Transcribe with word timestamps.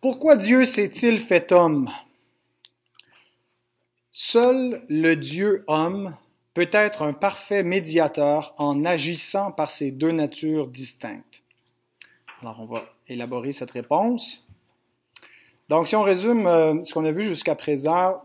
Pourquoi 0.00 0.36
Dieu 0.36 0.64
s'est-il 0.64 1.18
fait 1.18 1.50
homme? 1.50 1.90
Seul 4.12 4.84
le 4.88 5.16
Dieu 5.16 5.64
homme 5.66 6.14
peut 6.54 6.70
être 6.70 7.02
un 7.02 7.12
parfait 7.12 7.64
médiateur 7.64 8.54
en 8.58 8.84
agissant 8.84 9.50
par 9.50 9.72
ces 9.72 9.90
deux 9.90 10.12
natures 10.12 10.68
distinctes. 10.68 11.42
Alors 12.40 12.60
on 12.60 12.66
va 12.66 12.80
élaborer 13.08 13.50
cette 13.50 13.72
réponse. 13.72 14.46
Donc 15.68 15.88
si 15.88 15.96
on 15.96 16.04
résume 16.04 16.46
euh, 16.46 16.84
ce 16.84 16.94
qu'on 16.94 17.04
a 17.04 17.10
vu 17.10 17.24
jusqu'à 17.24 17.56
présent, 17.56 18.22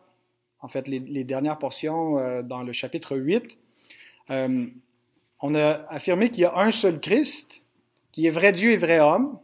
en 0.59 0.67
fait 0.67 0.87
les, 0.87 1.23
dernières 1.23 1.57
portions 1.57 2.19
euh, 2.19 2.43
dans 2.43 2.61
le 2.61 2.71
chapitre 2.71 3.17
8, 3.17 3.57
euh, 4.29 4.67
on 5.41 5.55
a 5.55 5.87
affirmé 5.89 6.29
qu'il 6.29 6.41
y 6.41 6.45
a 6.45 6.55
un 6.55 6.69
seul 6.69 7.01
Christ, 7.01 7.63
qui 8.11 8.27
est 8.27 8.31
vrai 8.31 8.51
Dieu 8.51 8.73
et 8.73 8.77
vrai 8.77 8.99
homme, 8.99 9.39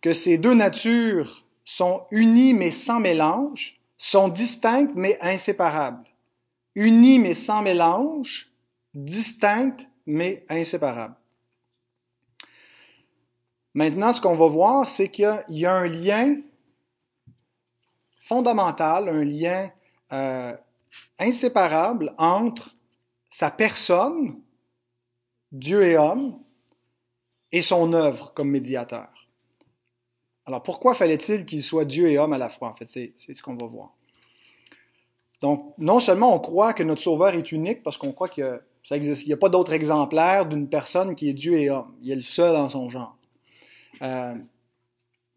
que 0.00 0.12
ces 0.12 0.38
deux 0.38 0.54
natures 0.54 1.44
sont 1.64 2.06
unies 2.10 2.54
mais 2.54 2.70
sans 2.70 3.00
mélange, 3.00 3.80
sont 3.96 4.28
distinctes 4.28 4.92
mais 4.94 5.18
inséparables. 5.20 6.06
Unies 6.74 7.18
mais 7.18 7.34
sans 7.34 7.62
mélange, 7.62 8.50
distinctes 8.94 9.88
mais 10.06 10.44
inséparables. 10.48 11.16
Maintenant, 13.74 14.12
ce 14.12 14.20
qu'on 14.20 14.36
va 14.36 14.48
voir, 14.48 14.88
c'est 14.88 15.10
qu'il 15.10 15.44
y 15.48 15.66
a 15.66 15.74
un 15.74 15.86
lien 15.86 16.36
fondamental, 18.24 19.08
un 19.08 19.24
lien 19.24 19.70
euh, 20.12 20.56
inséparable 21.18 22.14
entre 22.18 22.74
sa 23.28 23.50
personne, 23.50 24.40
Dieu 25.52 25.84
et 25.84 25.96
homme, 25.96 26.40
et 27.52 27.62
son 27.62 27.92
œuvre 27.92 28.32
comme 28.34 28.50
médiateur. 28.50 29.19
Alors 30.50 30.64
pourquoi 30.64 30.94
fallait-il 30.94 31.46
qu'il 31.46 31.62
soit 31.62 31.84
Dieu 31.84 32.10
et 32.10 32.18
homme 32.18 32.32
à 32.32 32.38
la 32.38 32.48
fois 32.48 32.70
En 32.70 32.74
fait, 32.74 32.88
c'est 32.88 33.14
ce 33.16 33.40
qu'on 33.40 33.54
va 33.54 33.68
voir. 33.68 33.90
Donc, 35.40 35.74
non 35.78 36.00
seulement 36.00 36.34
on 36.34 36.40
croit 36.40 36.74
que 36.74 36.82
notre 36.82 37.00
Sauveur 37.00 37.36
est 37.36 37.52
unique, 37.52 37.84
parce 37.84 37.96
qu'on 37.96 38.10
croit 38.10 38.28
que 38.28 38.60
n'y 38.90 39.32
a 39.32 39.36
pas 39.36 39.48
d'autre 39.48 39.72
exemplaire 39.72 40.46
d'une 40.46 40.68
personne 40.68 41.14
qui 41.14 41.28
est 41.28 41.34
Dieu 41.34 41.54
et 41.54 41.70
homme. 41.70 41.94
Il 42.02 42.10
est 42.10 42.16
le 42.16 42.20
seul 42.20 42.52
dans 42.54 42.68
son 42.68 42.88
genre. 42.88 43.16
Euh, 44.02 44.34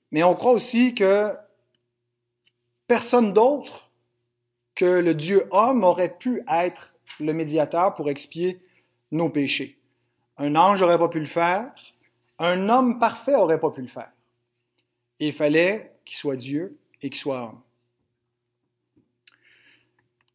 mais 0.10 0.24
on 0.24 0.34
croit 0.34 0.54
aussi 0.54 0.96
que 0.96 1.32
personne 2.88 3.34
d'autre 3.34 3.92
que 4.74 4.86
le 4.86 5.14
Dieu 5.14 5.46
homme 5.52 5.84
aurait 5.84 6.18
pu 6.18 6.42
être 6.50 6.96
le 7.20 7.34
médiateur 7.34 7.94
pour 7.94 8.10
expier 8.10 8.64
nos 9.12 9.30
péchés. 9.30 9.78
Un 10.38 10.56
ange 10.56 10.82
n'aurait 10.82 10.98
pas 10.98 11.10
pu 11.10 11.20
le 11.20 11.28
faire, 11.28 11.72
un 12.40 12.68
homme 12.68 12.98
parfait 12.98 13.34
n'aurait 13.34 13.60
pas 13.60 13.70
pu 13.70 13.82
le 13.84 13.88
faire 13.88 14.10
il 15.20 15.34
fallait 15.34 15.94
qu'il 16.06 16.18
soit 16.18 16.36
Dieu 16.36 16.78
et 17.02 17.10
qu'il 17.10 17.20
soit 17.20 17.44
homme. 17.44 17.62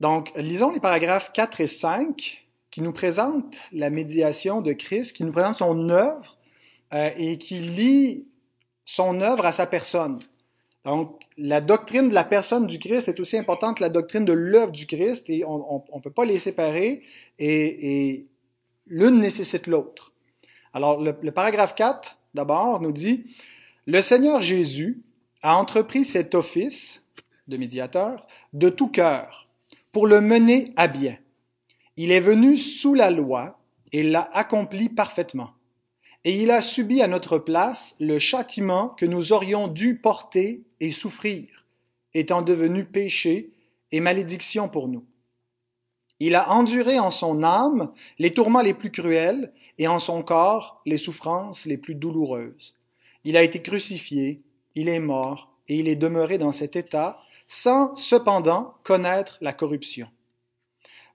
Donc, 0.00 0.32
lisons 0.36 0.70
les 0.70 0.80
paragraphes 0.80 1.32
4 1.32 1.60
et 1.60 1.66
5 1.66 2.46
qui 2.70 2.82
nous 2.82 2.92
présentent 2.92 3.56
la 3.72 3.90
médiation 3.90 4.60
de 4.60 4.72
Christ, 4.72 5.16
qui 5.16 5.24
nous 5.24 5.32
présentent 5.32 5.56
son 5.56 5.88
œuvre 5.88 6.36
euh, 6.94 7.10
et 7.16 7.38
qui 7.38 7.58
lie 7.58 8.26
son 8.84 9.20
œuvre 9.20 9.44
à 9.44 9.52
sa 9.52 9.66
personne. 9.66 10.20
Donc, 10.84 11.20
la 11.36 11.60
doctrine 11.60 12.08
de 12.08 12.14
la 12.14 12.24
personne 12.24 12.66
du 12.66 12.78
Christ 12.78 13.08
est 13.08 13.20
aussi 13.20 13.36
importante 13.36 13.78
que 13.78 13.82
la 13.82 13.88
doctrine 13.88 14.24
de 14.24 14.32
l'œuvre 14.32 14.72
du 14.72 14.86
Christ 14.86 15.28
et 15.28 15.44
on 15.44 15.84
ne 15.94 16.00
peut 16.00 16.10
pas 16.10 16.24
les 16.24 16.38
séparer 16.38 17.02
et, 17.38 18.26
l'une 18.86 19.20
nécessite 19.20 19.66
l'autre. 19.66 20.12
Alors, 20.72 21.02
le 21.02 21.30
paragraphe 21.30 21.74
4, 21.74 22.16
d'abord, 22.32 22.80
nous 22.80 22.92
dit 22.92 23.26
le 23.88 24.02
Seigneur 24.02 24.42
Jésus 24.42 25.00
a 25.40 25.56
entrepris 25.56 26.04
cet 26.04 26.34
office 26.34 27.02
de 27.48 27.56
médiateur 27.56 28.26
de 28.52 28.68
tout 28.68 28.88
cœur 28.88 29.48
pour 29.92 30.06
le 30.06 30.20
mener 30.20 30.74
à 30.76 30.88
bien. 30.88 31.16
Il 31.96 32.12
est 32.12 32.20
venu 32.20 32.58
sous 32.58 32.92
la 32.92 33.10
loi 33.10 33.58
et 33.92 34.02
l'a 34.02 34.28
accompli 34.34 34.90
parfaitement. 34.90 35.52
Et 36.24 36.36
il 36.42 36.50
a 36.50 36.60
subi 36.60 37.00
à 37.00 37.08
notre 37.08 37.38
place 37.38 37.96
le 37.98 38.18
châtiment 38.18 38.90
que 38.90 39.06
nous 39.06 39.32
aurions 39.32 39.68
dû 39.68 39.96
porter 39.96 40.64
et 40.80 40.90
souffrir, 40.90 41.64
étant 42.12 42.42
devenu 42.42 42.84
péché 42.84 43.54
et 43.90 44.00
malédiction 44.00 44.68
pour 44.68 44.88
nous. 44.88 45.06
Il 46.20 46.34
a 46.34 46.50
enduré 46.50 46.98
en 46.98 47.08
son 47.08 47.42
âme 47.42 47.90
les 48.18 48.34
tourments 48.34 48.60
les 48.60 48.74
plus 48.74 48.90
cruels 48.90 49.50
et 49.78 49.88
en 49.88 49.98
son 49.98 50.22
corps 50.22 50.82
les 50.84 50.98
souffrances 50.98 51.64
les 51.64 51.78
plus 51.78 51.94
douloureuses. 51.94 52.74
Il 53.24 53.36
a 53.36 53.42
été 53.42 53.60
crucifié, 53.60 54.42
il 54.74 54.88
est 54.88 55.00
mort, 55.00 55.52
et 55.68 55.76
il 55.78 55.88
est 55.88 55.96
demeuré 55.96 56.38
dans 56.38 56.52
cet 56.52 56.76
état, 56.76 57.20
sans 57.46 57.94
cependant 57.96 58.74
connaître 58.84 59.38
la 59.40 59.52
corruption. 59.52 60.08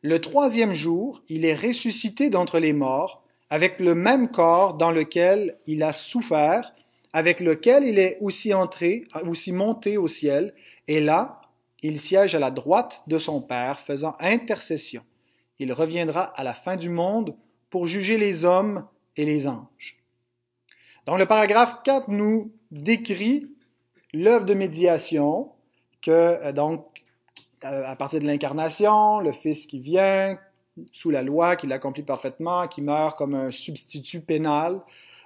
Le 0.01 0.19
troisième 0.19 0.73
jour, 0.73 1.23
il 1.29 1.45
est 1.45 1.55
ressuscité 1.55 2.29
d'entre 2.29 2.59
les 2.59 2.73
morts, 2.73 3.23
avec 3.49 3.79
le 3.79 3.95
même 3.95 4.29
corps 4.29 4.73
dans 4.73 4.91
lequel 4.91 5.57
il 5.65 5.83
a 5.83 5.93
souffert, 5.93 6.73
avec 7.13 7.39
lequel 7.39 7.85
il 7.85 7.99
est 7.99 8.17
aussi 8.19 8.53
entré, 8.53 9.05
aussi 9.27 9.51
monté 9.51 9.97
au 9.97 10.07
ciel, 10.07 10.53
et 10.87 10.99
là, 10.99 11.41
il 11.83 11.99
siège 11.99 12.35
à 12.35 12.39
la 12.39 12.51
droite 12.51 13.03
de 13.07 13.17
son 13.17 13.41
Père, 13.41 13.79
faisant 13.79 14.15
intercession. 14.19 15.03
Il 15.59 15.71
reviendra 15.71 16.23
à 16.23 16.43
la 16.43 16.53
fin 16.53 16.75
du 16.75 16.89
monde 16.89 17.35
pour 17.69 17.87
juger 17.87 18.17
les 18.17 18.45
hommes 18.45 18.87
et 19.15 19.25
les 19.25 19.47
anges. 19.47 20.02
Donc 21.05 21.19
le 21.19 21.25
paragraphe 21.25 21.83
4 21.83 22.07
nous 22.07 22.51
décrit 22.71 23.49
l'œuvre 24.13 24.45
de 24.45 24.53
médiation 24.53 25.49
que 26.01 26.11
euh, 26.11 26.53
donc 26.53 26.85
euh, 27.65 27.83
à 27.85 27.95
partir 27.95 28.21
de 28.21 28.25
l'incarnation, 28.25 29.19
le 29.19 29.31
Fils 29.31 29.67
qui 29.67 29.79
vient 29.79 30.37
sous 30.91 31.11
la 31.11 31.21
loi, 31.21 31.55
qui 31.55 31.67
l'accomplit 31.67 32.03
parfaitement, 32.03 32.67
qui 32.67 32.81
meurt 32.81 33.17
comme 33.17 33.35
un 33.35 33.51
substitut 33.51 34.21
pénal, 34.21 34.81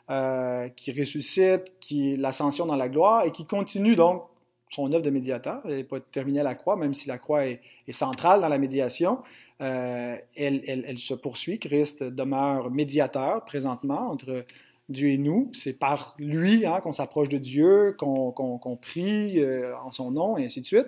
euh, 0.09 0.67
qui 0.69 0.99
ressuscite, 0.99 1.79
qui 1.79 2.17
l'ascension 2.17 2.65
dans 2.65 2.75
la 2.75 2.89
gloire 2.89 3.25
et 3.25 3.31
qui 3.31 3.45
continue 3.45 3.95
donc 3.95 4.23
son 4.69 4.91
œuvre 4.91 5.03
de 5.03 5.09
médiateur. 5.09 5.61
Elle 5.65 5.75
n'est 5.75 5.83
pas 5.83 5.99
terminée 5.99 6.39
à 6.39 6.43
la 6.43 6.55
croix, 6.55 6.75
même 6.75 6.93
si 6.93 7.07
la 7.07 7.17
croix 7.17 7.45
est, 7.45 7.61
centrale 7.91 8.41
dans 8.41 8.49
la 8.49 8.57
médiation. 8.57 9.19
elle, 9.59 10.23
elle, 10.35 10.99
se 10.99 11.13
poursuit. 11.13 11.57
Christ 11.59 12.03
demeure 12.03 12.69
médiateur 12.69 13.45
présentement 13.45 14.11
entre 14.11 14.45
Dieu 14.89 15.09
et 15.09 15.17
nous. 15.17 15.51
C'est 15.53 15.73
par 15.73 16.15
lui 16.17 16.65
hein, 16.65 16.79
qu'on 16.81 16.91
s'approche 16.91 17.29
de 17.29 17.37
Dieu, 17.37 17.95
qu'on 17.97 18.79
prie 18.81 19.39
euh, 19.39 19.77
en 19.79 19.91
son 19.91 20.11
nom, 20.11 20.37
et 20.37 20.45
ainsi 20.45 20.61
de 20.61 20.65
suite, 20.65 20.87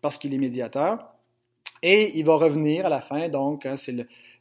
parce 0.00 0.18
qu'il 0.18 0.34
est 0.34 0.38
médiateur. 0.38 1.12
Et 1.82 2.18
il 2.18 2.24
va 2.24 2.34
revenir 2.34 2.86
à 2.86 2.88
la 2.88 3.00
fin, 3.00 3.28
donc, 3.28 3.64
hein, 3.64 3.76
c'est 3.76 3.94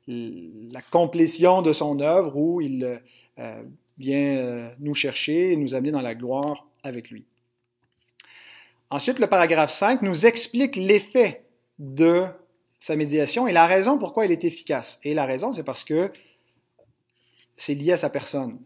la 0.08 0.81
complétion 0.90 1.62
de 1.62 1.74
son 1.74 2.00
œuvre 2.00 2.35
où 2.35 2.62
il 2.62 3.00
euh, 3.40 3.63
vient 3.97 4.38
euh, 4.38 4.69
nous 4.80 4.96
chercher 4.96 5.52
et 5.52 5.58
nous 5.58 5.75
amener 5.75 5.91
dans 5.91 6.02
la 6.02 6.16
gloire 6.16 6.66
avec 6.84 7.09
lui. 7.09 7.25
Ensuite, 8.90 9.19
le 9.19 9.28
paragraphe 9.28 9.72
5 9.72 10.02
nous 10.02 10.25
explique 10.25 10.78
l'effet 10.78 11.44
de 11.78 12.25
sa 12.79 12.96
médiation 12.96 13.47
et 13.47 13.52
la 13.52 13.68
raison 13.68 13.97
pourquoi 13.97 14.25
il 14.25 14.31
est 14.31 14.44
efficace. 14.46 15.00
Et 15.03 15.14
la 15.14 15.25
raison, 15.25 15.52
c'est 15.52 15.64
parce 15.64 15.84
que 15.84 16.12
c'est 17.58 17.74
lié 17.74 17.91
à 17.91 17.97
sa 17.97 18.09
personne. 18.09 18.59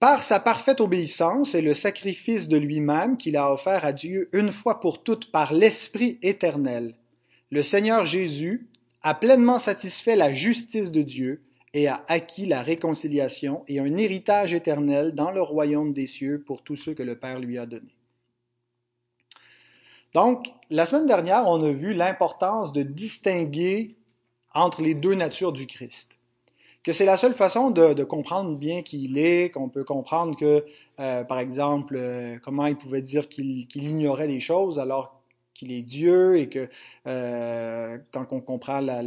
Par 0.00 0.22
sa 0.22 0.40
parfaite 0.40 0.80
obéissance 0.80 1.54
et 1.54 1.60
le 1.60 1.74
sacrifice 1.74 2.48
de 2.48 2.56
lui-même 2.56 3.18
qu'il 3.18 3.36
a 3.36 3.52
offert 3.52 3.84
à 3.84 3.92
Dieu 3.92 4.30
une 4.32 4.50
fois 4.50 4.80
pour 4.80 5.02
toutes 5.02 5.30
par 5.30 5.52
l'Esprit 5.52 6.18
éternel, 6.22 6.94
le 7.50 7.62
Seigneur 7.62 8.06
Jésus 8.06 8.70
a 9.02 9.14
pleinement 9.14 9.58
satisfait 9.58 10.16
la 10.16 10.32
justice 10.32 10.90
de 10.90 11.02
Dieu 11.02 11.42
et 11.74 11.86
a 11.86 12.02
acquis 12.08 12.46
la 12.46 12.62
réconciliation 12.62 13.62
et 13.68 13.78
un 13.78 13.94
héritage 13.98 14.54
éternel 14.54 15.12
dans 15.12 15.30
le 15.30 15.42
royaume 15.42 15.92
des 15.92 16.06
cieux 16.06 16.42
pour 16.46 16.62
tous 16.62 16.76
ceux 16.76 16.94
que 16.94 17.02
le 17.02 17.18
Père 17.18 17.38
lui 17.38 17.58
a 17.58 17.66
donnés. 17.66 17.94
Donc, 20.14 20.46
la 20.70 20.86
semaine 20.86 21.06
dernière, 21.06 21.46
on 21.46 21.62
a 21.62 21.72
vu 21.72 21.92
l'importance 21.92 22.72
de 22.72 22.82
distinguer 22.82 23.96
entre 24.54 24.80
les 24.80 24.94
deux 24.94 25.14
natures 25.14 25.52
du 25.52 25.66
Christ 25.66 26.19
que 26.82 26.92
c'est 26.92 27.04
la 27.04 27.16
seule 27.16 27.34
façon 27.34 27.70
de, 27.70 28.04
comprendre 28.04 28.56
bien 28.56 28.82
qui 28.82 29.04
il 29.04 29.18
est, 29.18 29.50
qu'on 29.50 29.68
peut 29.68 29.84
comprendre 29.84 30.36
que, 30.36 30.64
euh, 30.98 31.24
par 31.24 31.38
exemple, 31.38 31.96
euh, 31.96 32.38
comment 32.42 32.66
il 32.66 32.76
pouvait 32.76 33.02
dire 33.02 33.28
qu'il 33.28 33.66
ignorait 33.74 34.28
des 34.28 34.40
choses 34.40 34.78
alors 34.78 35.20
qu'il 35.52 35.72
est 35.72 35.82
Dieu 35.82 36.38
et 36.38 36.48
que 36.48 36.70
euh, 37.06 37.98
quand 38.12 38.32
on 38.32 38.40
comprend 38.40 38.80
la, 38.80 39.02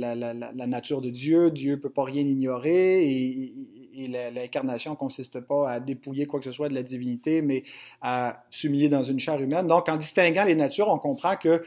nature 0.68 1.02
de 1.02 1.10
Dieu, 1.10 1.50
Dieu 1.50 1.80
peut 1.80 1.90
pas 1.90 2.04
rien 2.04 2.22
ignorer 2.22 3.04
et, 3.06 3.54
et 3.96 4.08
l'incarnation 4.08 4.92
ne 4.92 4.96
consiste 4.96 5.40
pas 5.40 5.72
à 5.72 5.80
dépouiller 5.80 6.28
quoi 6.28 6.40
que 6.40 6.46
ce 6.46 6.52
soit 6.52 6.70
de 6.70 6.76
la 6.76 6.84
divinité, 6.84 7.42
mais 7.42 7.64
à 8.02 8.44
s'humilier 8.52 8.90
dans 8.90 9.04
une 9.04 9.20
chair 9.20 9.42
humaine. 9.42 9.66
Donc, 9.66 9.90
en 9.90 9.98
distinguant 9.98 10.44
les 10.44 10.56
natures, 10.56 10.90
on 10.90 11.00
comprend 11.00 11.36
que 11.38 11.64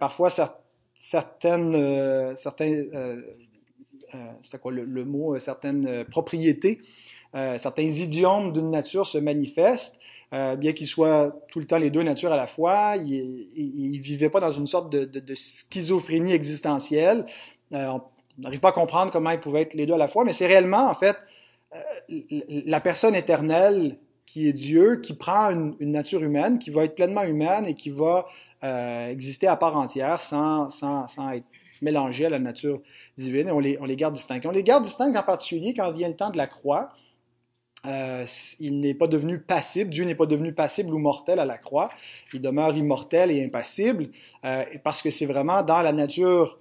parfois 0.00 0.30
certaines, 0.94 2.36
certains 2.36 2.84
c'est 4.42 4.60
quoi 4.60 4.72
le, 4.72 5.04
mot, 5.04 5.38
certaines 5.38 6.04
propriétés, 6.04 6.80
certains 7.32 7.82
idiomes 7.82 8.52
d'une 8.52 8.70
nature 8.70 9.06
se 9.06 9.18
manifestent, 9.18 9.98
bien 10.32 10.72
qu'ils 10.72 10.86
soient 10.86 11.36
tout 11.50 11.60
le 11.60 11.66
temps 11.66 11.78
les 11.78 11.90
deux 11.90 12.02
natures 12.02 12.32
à 12.32 12.36
la 12.36 12.46
fois. 12.46 12.96
Ils 12.96 13.90
ne 13.92 14.02
vivaient 14.02 14.30
pas 14.30 14.40
dans 14.40 14.52
une 14.52 14.66
sorte 14.66 14.90
de, 14.90 15.34
schizophrénie 15.34 16.32
existentielle. 16.32 17.26
on 17.72 18.00
n'arrive 18.38 18.60
pas 18.60 18.70
à 18.70 18.72
comprendre 18.72 19.10
comment 19.10 19.30
ils 19.30 19.40
pouvaient 19.40 19.62
être 19.62 19.74
les 19.74 19.86
deux 19.86 19.94
à 19.94 19.98
la 19.98 20.08
fois, 20.08 20.24
mais 20.24 20.32
c'est 20.32 20.46
réellement, 20.46 20.88
en 20.88 20.94
fait, 20.94 21.16
la 22.08 22.80
personne 22.80 23.14
éternelle 23.14 23.98
qui 24.26 24.48
est 24.48 24.52
Dieu, 24.52 25.00
qui 25.00 25.14
prend 25.14 25.50
une, 25.50 25.76
nature 25.80 26.22
humaine, 26.22 26.58
qui 26.58 26.70
va 26.70 26.84
être 26.84 26.94
pleinement 26.94 27.22
humaine 27.22 27.66
et 27.66 27.74
qui 27.74 27.90
va 27.90 28.26
euh, 28.62 29.08
exister 29.08 29.46
à 29.46 29.56
part 29.56 29.76
entière 29.76 30.20
sans, 30.20 30.70
sans, 30.70 31.06
sans, 31.06 31.30
être 31.32 31.44
mélangé 31.84 32.26
à 32.26 32.30
la 32.30 32.40
nature 32.40 32.80
divine. 33.16 33.48
Et 33.48 33.52
on 33.52 33.60
les, 33.60 33.78
on 33.80 33.84
les 33.84 33.96
garde 33.96 34.14
distincts. 34.14 34.40
On 34.44 34.50
les 34.50 34.64
garde 34.64 34.82
distincts 34.82 35.14
en 35.14 35.22
particulier 35.22 35.74
quand 35.74 35.92
vient 35.92 36.08
le 36.08 36.16
temps 36.16 36.30
de 36.30 36.36
la 36.36 36.48
croix. 36.48 36.90
Euh, 37.86 38.24
il 38.60 38.80
n'est 38.80 38.94
pas 38.94 39.06
devenu 39.06 39.38
passible, 39.38 39.90
Dieu 39.90 40.04
n'est 40.04 40.14
pas 40.14 40.26
devenu 40.26 40.54
passible 40.54 40.94
ou 40.94 40.98
mortel 40.98 41.38
à 41.38 41.44
la 41.44 41.58
croix, 41.58 41.90
il 42.32 42.40
demeure 42.40 42.74
immortel 42.74 43.30
et 43.30 43.44
impassible, 43.44 44.08
euh, 44.44 44.64
parce 44.82 45.02
que 45.02 45.10
c'est 45.10 45.26
vraiment 45.26 45.62
dans 45.62 45.82
la 45.82 45.92
nature 45.92 46.58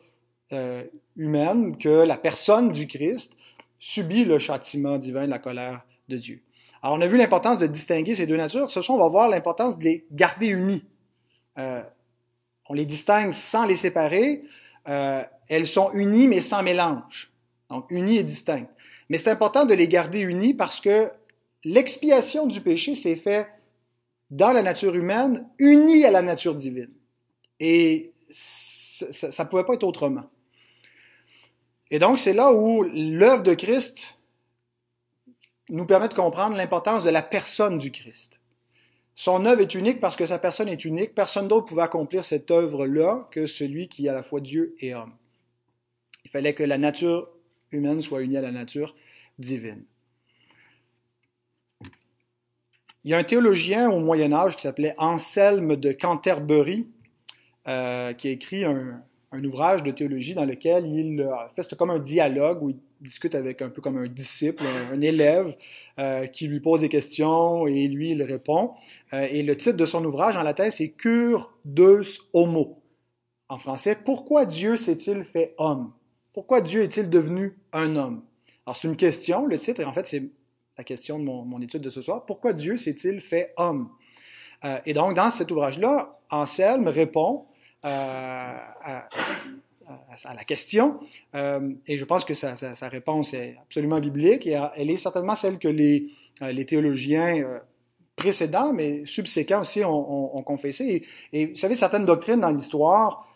euh, 0.51 0.83
humaine 1.15 1.77
que 1.77 2.05
la 2.05 2.17
personne 2.17 2.73
du 2.73 2.87
Christ 2.87 3.37
subit 3.79 4.25
le 4.25 4.37
châtiment 4.37 4.97
divin, 4.97 5.25
la 5.25 5.39
colère 5.39 5.85
de 6.09 6.17
Dieu. 6.17 6.41
Alors, 6.81 6.97
on 6.97 7.01
a 7.01 7.07
vu 7.07 7.17
l'importance 7.17 7.57
de 7.57 7.67
distinguer 7.67 8.15
ces 8.15 8.27
deux 8.27 8.35
natures. 8.35 8.69
Ce 8.69 8.81
soir, 8.81 8.97
on 8.97 9.01
va 9.01 9.07
voir 9.07 9.29
l'importance 9.29 9.77
de 9.77 9.83
les 9.85 10.05
garder 10.11 10.47
unis. 10.47 10.83
On 11.55 12.73
les 12.73 12.85
distingue 12.85 13.31
sans 13.31 13.65
les 13.65 13.77
séparer. 13.77 14.43
Euh, 14.88 15.24
elles 15.50 15.68
sont 15.68 15.91
unies, 15.94 16.27
mais 16.27 16.41
sans 16.41 16.63
mélange. 16.63 17.31
Donc, 17.69 17.85
unies 17.89 18.18
et 18.18 18.24
distinctes. 18.24 18.71
Mais 19.09 19.18
c'est 19.18 19.30
important 19.30 19.65
de 19.65 19.74
les 19.74 19.88
garder 19.88 20.21
unies 20.21 20.53
parce 20.53 20.80
que 20.80 21.12
l'expiation 21.63 22.47
du 22.47 22.62
péché 22.62 22.95
s'est 22.95 23.15
faite 23.15 23.47
dans 24.31 24.51
la 24.51 24.63
nature 24.63 24.95
humaine, 24.95 25.47
unie 25.59 26.06
à 26.06 26.12
la 26.12 26.21
nature 26.21 26.56
divine. 26.56 26.91
Et 27.59 28.13
ça 28.30 29.44
ne 29.44 29.50
pouvait 29.50 29.63
pas 29.63 29.75
être 29.75 29.83
autrement. 29.83 30.30
Et 31.91 32.00
donc, 32.00 32.18
c'est 32.18 32.33
là 32.33 32.51
où 32.51 32.83
l'œuvre 32.83 33.44
de 33.44 33.53
Christ 33.53 34.18
nous 35.69 35.86
permet 35.86 36.09
de 36.09 36.13
comprendre 36.13 36.57
l'importance 36.57 37.03
de 37.03 37.09
la 37.09 37.21
personne 37.21 37.77
du 37.77 37.91
Christ. 37.91 38.39
Son 39.15 39.45
œuvre 39.45 39.62
est 39.62 39.75
unique 39.75 40.00
parce 40.00 40.15
que 40.15 40.25
sa 40.25 40.39
personne 40.39 40.69
est 40.69 40.86
unique. 40.86 41.13
Personne 41.13 41.48
d'autre 41.48 41.68
pouvait 41.68 41.83
accomplir 41.83 42.25
cette 42.25 42.50
œuvre-là 42.50 43.27
que 43.31 43.48
celui 43.48 43.88
qui 43.88 44.07
est 44.07 44.10
à 44.10 44.13
la 44.13 44.24
fois 44.24 44.42
Dieu 44.42 44.75
et 44.80 44.95
homme. 44.95 45.13
Il 46.25 46.31
fallait 46.31 46.54
que 46.54 46.63
la 46.63 46.77
nature 46.77 47.30
humaine 47.71 48.01
soit 48.01 48.21
unie 48.21 48.38
à 48.38 48.42
la 48.42 48.51
nature 48.51 48.95
divine. 49.38 49.83
Il 53.04 53.12
y 53.12 53.13
a 53.13 53.18
un 53.18 53.24
théologien 53.24 53.89
au 53.89 54.00
Moyen 54.00 54.31
Âge 54.31 54.56
qui 54.56 54.62
s'appelait 54.62 54.95
Anselme 54.98 55.75
de 55.75 55.92
Canterbury, 55.92 56.88
euh, 57.68 58.13
qui 58.13 58.30
a 58.30 58.31
écrit 58.31 58.63
un, 58.63 59.04
un, 59.33 59.44
ouvrage 59.44 59.83
de 59.83 59.91
théologie 59.91 60.33
dans 60.33 60.45
lequel 60.45 60.88
il 60.88 61.21
euh, 61.21 61.33
fait 61.56 61.75
comme 61.75 61.89
un 61.89 62.00
dialogue 62.00 62.63
où 62.63 62.69
il 62.69 62.77
discute 63.01 63.35
avec 63.35 63.62
un 63.62 63.69
peu 63.69 63.81
comme 63.81 63.97
un 63.97 64.07
disciple, 64.07 64.63
un, 64.91 65.01
élève 65.01 65.56
euh, 66.00 66.27
qui 66.27 66.47
lui 66.47 66.59
pose 66.59 66.81
des 66.81 66.89
questions 66.89 67.68
et 67.68 67.88
lui 67.88 68.12
il 68.12 68.24
répond. 68.24 68.71
Euh, 69.13 69.27
et 69.30 69.44
le 69.44 69.57
titre 69.57 69.77
de 69.77 69.85
son 69.85 70.03
ouvrage 70.06 70.38
en 70.38 70.44
latin 70.44 70.69
c'est 70.69 70.89
Cure 70.89 71.51
deus 71.65 72.19
homo. 72.33 72.80
En 73.50 73.57
français, 73.57 73.97
pourquoi 74.03 74.45
Dieu 74.45 74.77
s'est-il 74.77 75.25
fait 75.25 75.53
homme? 75.57 75.91
Pourquoi 76.33 76.62
Dieu 76.62 76.81
est-il 76.81 77.09
devenu 77.09 77.57
un 77.71 77.95
homme? 77.95 78.24
Alors 78.65 78.77
c'est 78.77 78.88
une 78.88 78.95
question, 78.95 79.45
le 79.45 79.57
titre, 79.57 79.81
et 79.81 79.86
en 79.86 79.94
fait 79.94 80.07
c'est 80.07 80.24
la 80.77 80.83
question 80.83 81.19
de 81.19 81.24
mon, 81.24 81.44
mon, 81.44 81.62
étude 81.62 81.81
de 81.81 81.89
ce 81.89 82.01
soir. 82.01 82.25
Pourquoi 82.25 82.53
Dieu 82.53 82.77
s'est-il 82.77 83.21
fait 83.21 83.53
homme? 83.57 83.89
Et 84.86 84.94
donc 84.94 85.13
dans 85.13 85.29
cet 85.29 85.51
ouvrage-là, 85.51 86.18
Anselme 86.31 86.88
répond 86.88 87.47
à, 87.83 89.07
à, 90.25 90.33
la 90.33 90.44
question. 90.44 91.00
Euh, 91.35 91.74
et 91.88 91.97
je 91.97 92.06
pense 92.06 92.25
que 92.25 92.33
sa, 92.33 92.56
réponse 92.89 93.33
est 93.33 93.57
absolument 93.62 94.00
biblique 94.00 94.47
et 94.47 94.59
elle 94.75 94.89
est 94.89 94.97
certainement 94.97 95.35
celle 95.35 95.59
que 95.59 95.68
les, 95.68 96.09
euh, 96.41 96.63
théologiens 96.63 97.41
euh, 97.41 97.59
précédents, 98.15 98.74
mais 98.74 99.06
subséquents 99.06 99.62
aussi, 99.62 99.83
ont, 99.83 100.38
ont, 100.38 100.57
et, 101.33 101.45
vous 101.47 101.56
savez, 101.56 101.75
certaines 101.75 102.06
doctrines 102.06 102.39
dans 102.39 102.51
l'histoire, 102.51 103.27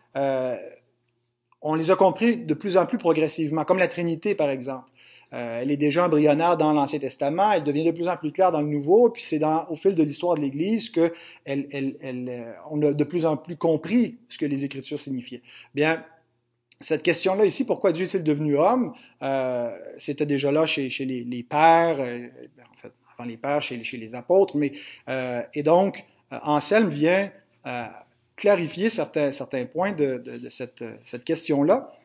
on 1.61 1.73
les 1.73 1.91
a 1.91 1.95
compris 1.95 2.37
de 2.37 2.53
plus 2.53 2.77
en 2.77 2.85
plus 2.85 2.97
progressivement, 2.97 3.65
comme 3.65 3.79
la 3.79 3.87
Trinité, 3.87 4.35
par 4.35 4.49
exemple. 4.49 4.89
Euh, 5.33 5.61
elle 5.61 5.71
est 5.71 5.77
déjà 5.77 6.05
embryonnaire 6.05 6.55
dans 6.55 6.71
l'Ancien 6.71 6.99
Testament, 6.99 7.51
elle 7.51 7.63
devient 7.63 7.83
de 7.83 7.91
plus 7.91 8.07
en 8.07 8.15
plus 8.15 8.31
claire 8.31 8.51
dans 8.51 8.61
le 8.61 8.67
Nouveau, 8.67 9.09
puis 9.09 9.23
c'est 9.23 9.41
au 9.69 9.75
fil 9.75 9.93
de 9.93 10.03
l'histoire 10.03 10.35
de 10.35 10.41
l'Église 10.41 10.89
que 10.89 11.13
elle, 11.43 11.67
elle, 11.71 11.97
elle, 12.01 12.55
on 12.71 12.81
a 12.81 12.93
de 12.93 13.03
plus 13.03 13.25
en 13.25 13.35
plus 13.35 13.57
compris 13.57 14.17
ce 14.29 14.37
que 14.37 14.45
les 14.45 14.63
Écritures 14.63 14.99
signifiaient. 14.99 15.41
Bien, 15.75 16.03
cette 16.79 17.03
question-là 17.03 17.45
ici, 17.45 17.65
pourquoi 17.65 17.91
Dieu 17.91 18.05
est-il 18.05 18.23
devenu 18.23 18.57
homme, 18.57 18.93
euh, 19.23 19.75
c'était 19.97 20.25
déjà 20.25 20.51
là 20.51 20.65
chez, 20.65 20.89
les, 20.89 21.43
pères, 21.43 21.99
euh, 21.99 22.27
en 22.61 22.77
fait, 22.77 22.91
avant 23.17 23.27
les 23.27 23.37
pères, 23.37 23.61
chez, 23.61 23.77
les 23.77 24.15
apôtres, 24.15 24.55
mais 24.57 24.73
euh, 25.09 25.41
et 25.53 25.63
donc 25.63 26.05
euh, 26.31 26.39
Anselme 26.43 26.89
vient 26.89 27.31
euh, 27.65 27.85
clarifier 28.35 28.89
certains, 28.89 29.31
points 29.65 29.91
de, 29.91 30.21
cette 30.49 31.23
question-là. 31.23 31.96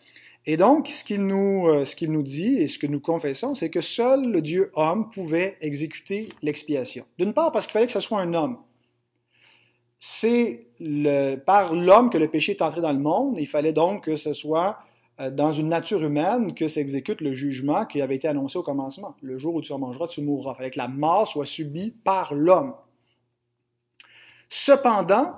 Et 0.45 0.57
donc, 0.57 0.89
ce 0.89 1.05
qu'il 1.05 1.25
nous, 1.27 1.69
qu'il 1.97 2.11
nous 2.11 2.23
dit 2.23 2.59
et 2.59 2.67
ce 2.67 2.79
que 2.79 2.87
nous 2.87 3.01
confessons, 3.01 3.55
c'est 3.55 3.71
que 3.71 3.81
seul 3.81 4.31
le 4.31 4.43
Dieu 4.43 4.73
homme 4.75 5.11
pouvait 5.11 5.57
exécuter 5.61 6.31
l'expiation. 6.43 7.05
D'une 7.19 7.33
part, 7.33 7.53
parce 7.53 7.67
qu'il 7.67 7.75
fallait 7.75 7.87
que 7.87 7.93
ce 7.93 8.01
soit 8.01 8.21
un 8.21 8.35
homme 8.35 8.59
c'est 10.05 10.67
par 11.47 11.75
l'homme 11.75 12.11
que 12.11 12.19
le 12.19 12.27
péché 12.27 12.51
est 12.51 12.63
entré 12.63 12.81
dans 12.81 12.93
le 12.93 12.99
monde. 12.99 13.39
Il 13.39 13.47
fallait 13.47 13.73
donc 13.73 14.07
que 14.07 14.17
ce 14.17 14.33
soit 14.33 14.79
euh, 15.21 15.31
dans 15.31 15.53
une 15.53 15.69
nature 15.69 16.03
humaine 16.03 16.55
que 16.55 16.67
s'exécute 16.67 17.21
le 17.21 17.35
jugement 17.35 17.87
qui 17.87 18.03
avait 18.03 18.17
été 18.17 18.27
annoncé 18.27 18.59
au 18.59 18.65
commencement. 18.65 19.15
Le 19.23 19.39
jour 19.39 19.55
où 19.55 19.63
tu 19.63 19.73
en 19.73 19.79
mangeras, 19.79 20.09
tu 20.09 20.21
mourras. 20.21 20.55
Il 20.55 20.57
fallait 20.57 20.71
que 20.73 20.79
la 20.79 20.89
mort 20.89 21.29
soit 21.29 21.45
subie 21.45 21.93
par 21.93 22.35
l'homme. 22.35 22.75
Cependant, 24.49 25.37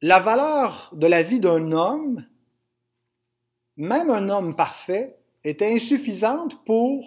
la 0.00 0.20
valeur 0.20 0.92
de 0.92 1.08
la 1.08 1.24
vie 1.24 1.40
d'un 1.40 1.72
homme, 1.72 2.24
même 3.82 4.10
un 4.10 4.28
homme 4.28 4.54
parfait, 4.54 5.16
était 5.42 5.74
insuffisante 5.74 6.64
pour 6.64 7.04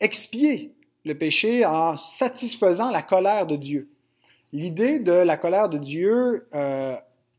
expier 0.00 0.74
le 1.04 1.16
péché 1.16 1.64
en 1.64 1.96
satisfaisant 1.96 2.90
la 2.90 3.02
colère 3.02 3.46
de 3.46 3.54
Dieu. 3.54 3.88
L'idée 4.52 4.98
de 4.98 5.12
la 5.12 5.36
colère 5.36 5.68
de 5.68 5.78
Dieu, 5.78 6.48
euh, 6.52 6.96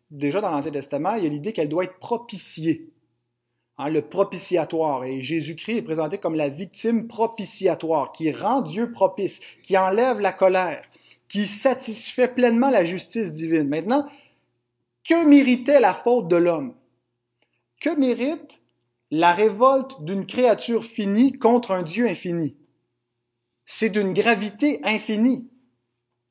déjà 0.09 0.39
dans 0.39 0.51
l'Ancien 0.51 0.71
Testament, 0.71 1.15
il 1.15 1.25
y 1.25 1.27
a 1.27 1.29
l'idée 1.29 1.51
qu'elle 1.51 1.67
doit 1.67 1.83
être 1.83 1.99
propitiée. 1.99 2.93
Hein, 3.77 3.89
le 3.89 4.03
propitiatoire. 4.03 5.03
Et 5.03 5.21
Jésus-Christ 5.21 5.79
est 5.79 5.81
présenté 5.81 6.17
comme 6.17 6.35
la 6.35 6.47
victime 6.47 7.07
propitiatoire, 7.09 8.13
qui 8.13 8.31
rend 8.31 8.61
Dieu 8.61 8.93
propice, 8.93 9.41
qui 9.63 9.77
enlève 9.77 10.21
la 10.21 10.31
colère, 10.31 10.81
qui 11.27 11.45
satisfait 11.45 12.29
pleinement 12.29 12.69
la 12.69 12.85
justice 12.85 13.33
divine. 13.33 13.67
Maintenant, 13.67 14.07
que 15.03 15.25
méritait 15.25 15.81
la 15.81 15.93
faute 15.93 16.29
de 16.29 16.37
l'homme? 16.37 16.73
Que 17.79 17.95
mérite 17.95 18.61
la 19.11 19.33
révolte 19.33 20.03
d'une 20.03 20.25
créature 20.25 20.83
finie 20.83 21.33
contre 21.33 21.71
un 21.71 21.83
Dieu 21.83 22.07
infini? 22.07 22.55
C'est 23.65 23.89
d'une 23.89 24.13
gravité 24.13 24.79
infinie. 24.83 25.49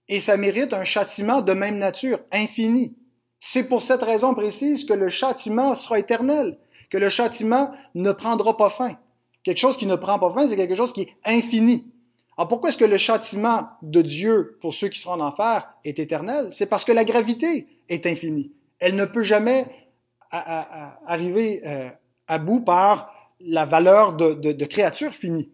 Et 0.08 0.20
ça 0.20 0.36
mérite 0.36 0.72
un 0.72 0.84
châtiment 0.84 1.42
de 1.42 1.52
même 1.52 1.78
nature, 1.78 2.20
infini. 2.32 2.96
C'est 3.40 3.68
pour 3.68 3.82
cette 3.82 4.02
raison 4.02 4.34
précise 4.34 4.84
que 4.84 4.94
le 4.94 5.08
châtiment 5.08 5.74
sera 5.74 5.98
éternel, 5.98 6.58
que 6.90 6.98
le 6.98 7.10
châtiment 7.10 7.72
ne 7.94 8.12
prendra 8.12 8.56
pas 8.56 8.70
fin. 8.70 8.98
Quelque 9.42 9.58
chose 9.58 9.76
qui 9.76 9.86
ne 9.86 9.96
prend 9.96 10.18
pas 10.18 10.32
fin, 10.32 10.48
c'est 10.48 10.56
quelque 10.56 10.74
chose 10.74 10.92
qui 10.92 11.02
est 11.02 11.14
infini. 11.24 11.86
Alors 12.36 12.48
pourquoi 12.48 12.70
est-ce 12.70 12.78
que 12.78 12.84
le 12.84 12.96
châtiment 12.96 13.68
de 13.82 14.02
Dieu 14.02 14.58
pour 14.60 14.74
ceux 14.74 14.88
qui 14.88 14.98
seront 14.98 15.14
en 15.14 15.26
enfer 15.26 15.68
est 15.84 15.98
éternel? 15.98 16.48
C'est 16.52 16.66
parce 16.66 16.84
que 16.84 16.92
la 16.92 17.04
gravité 17.04 17.68
est 17.88 18.06
infinie. 18.06 18.52
Elle 18.80 18.96
ne 18.96 19.04
peut 19.04 19.22
jamais 19.22 19.70
arriver 20.36 21.62
euh, 21.66 21.90
à 22.26 22.38
bout 22.38 22.60
par 22.60 23.32
la 23.40 23.64
valeur 23.64 24.14
de, 24.14 24.34
de, 24.34 24.52
de 24.52 24.64
créature 24.64 25.12
finie. 25.12 25.50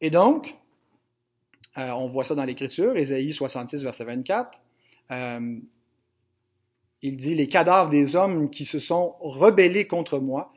Et 0.00 0.10
donc, 0.10 0.56
euh, 1.78 1.90
on 1.90 2.06
voit 2.06 2.24
ça 2.24 2.34
dans 2.34 2.44
l'Écriture, 2.44 2.96
Ésaïe 2.96 3.32
66, 3.32 3.82
verset 3.82 4.04
24. 4.04 4.60
Euh, 5.10 5.58
il 7.02 7.16
dit, 7.16 7.34
les 7.34 7.48
cadavres 7.48 7.90
des 7.90 8.16
hommes 8.16 8.50
qui 8.50 8.64
se 8.64 8.78
sont 8.78 9.16
rebellés 9.20 9.86
contre 9.86 10.18
moi. 10.18 10.52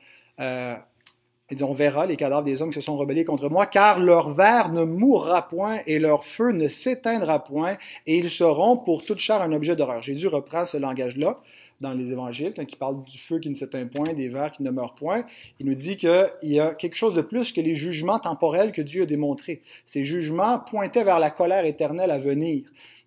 Il 1.53 1.57
dit, 1.57 1.63
on 1.63 1.73
verra 1.73 2.07
les 2.07 2.15
cadavres 2.15 2.43
des 2.43 2.63
hommes 2.63 2.71
qui 2.71 2.79
se 2.79 2.81
sont 2.81 2.97
rebellés 2.97 3.25
contre 3.25 3.47
moi, 3.47 3.67
car 3.67 3.99
leur 3.99 4.33
verre 4.33 4.71
ne 4.71 4.85
mourra 4.85 5.47
point 5.47 5.81
et 5.85 5.99
leur 5.99 6.25
feu 6.25 6.51
ne 6.51 6.67
s'éteindra 6.67 7.43
point, 7.43 7.77
et 8.07 8.17
ils 8.17 8.31
seront 8.31 8.75
pour 8.75 9.05
toute 9.05 9.19
chair 9.19 9.39
un 9.39 9.53
objet 9.53 9.75
d'horreur. 9.75 10.01
Jésus 10.01 10.27
reprend 10.27 10.65
ce 10.65 10.77
langage-là 10.77 11.39
dans 11.79 11.93
les 11.93 12.11
évangiles, 12.11 12.53
quand 12.55 12.63
il 12.67 12.75
parle 12.75 13.03
du 13.03 13.19
feu 13.19 13.37
qui 13.37 13.51
ne 13.51 13.55
s'éteint 13.55 13.85
point, 13.85 14.13
des 14.13 14.29
vers 14.29 14.51
qui 14.51 14.63
ne 14.63 14.71
meurent 14.71 14.95
point. 14.95 15.25
Il 15.59 15.67
nous 15.67 15.75
dit 15.75 15.95
qu'il 15.95 16.31
y 16.41 16.59
a 16.59 16.73
quelque 16.73 16.95
chose 16.95 17.13
de 17.13 17.21
plus 17.21 17.51
que 17.51 17.61
les 17.61 17.75
jugements 17.75 18.17
temporels 18.17 18.71
que 18.71 18.81
Dieu 18.81 19.03
a 19.03 19.05
démontrés. 19.05 19.61
Ces 19.85 20.03
jugements 20.03 20.57
pointaient 20.57 21.03
vers 21.03 21.19
la 21.19 21.29
colère 21.29 21.65
éternelle 21.65 22.09
à 22.09 22.17
venir 22.17 22.63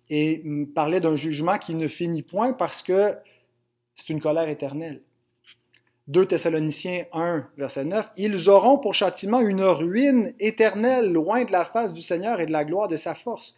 et 0.09 0.41
parlaient 0.73 1.01
d'un 1.01 1.17
jugement 1.17 1.57
qui 1.57 1.75
ne 1.75 1.89
finit 1.89 2.21
point 2.21 2.53
parce 2.53 2.81
que 2.81 3.13
c'est 3.93 4.07
une 4.07 4.21
colère 4.21 4.47
éternelle. 4.47 5.01
2 6.07 6.25
Thessaloniciens 6.25 7.05
1, 7.11 7.49
verset 7.57 7.83
9, 7.83 8.11
Ils 8.15 8.49
auront 8.49 8.77
pour 8.77 8.93
châtiment 8.93 9.41
une 9.41 9.63
ruine 9.63 10.33
éternelle, 10.39 11.11
loin 11.11 11.43
de 11.43 11.51
la 11.51 11.65
face 11.65 11.93
du 11.93 12.01
Seigneur 12.01 12.39
et 12.39 12.45
de 12.45 12.51
la 12.51 12.63
gloire 12.63 12.87
de 12.87 12.95
sa 12.95 13.13
force. 13.13 13.57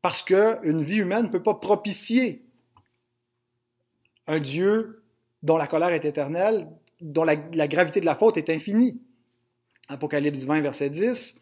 Parce 0.00 0.22
qu'une 0.22 0.82
vie 0.82 0.98
humaine 0.98 1.24
ne 1.24 1.28
peut 1.30 1.42
pas 1.42 1.54
propicier 1.54 2.42
un 4.26 4.38
Dieu 4.38 5.02
dont 5.42 5.56
la 5.56 5.66
colère 5.66 5.92
est 5.92 6.04
éternelle, 6.04 6.68
dont 7.00 7.24
la, 7.24 7.36
gravité 7.36 8.00
de 8.00 8.06
la 8.06 8.14
faute 8.14 8.36
est 8.36 8.50
infinie. 8.50 9.00
Apocalypse 9.88 10.44
20, 10.44 10.60
verset 10.60 10.90
10. 10.90 11.40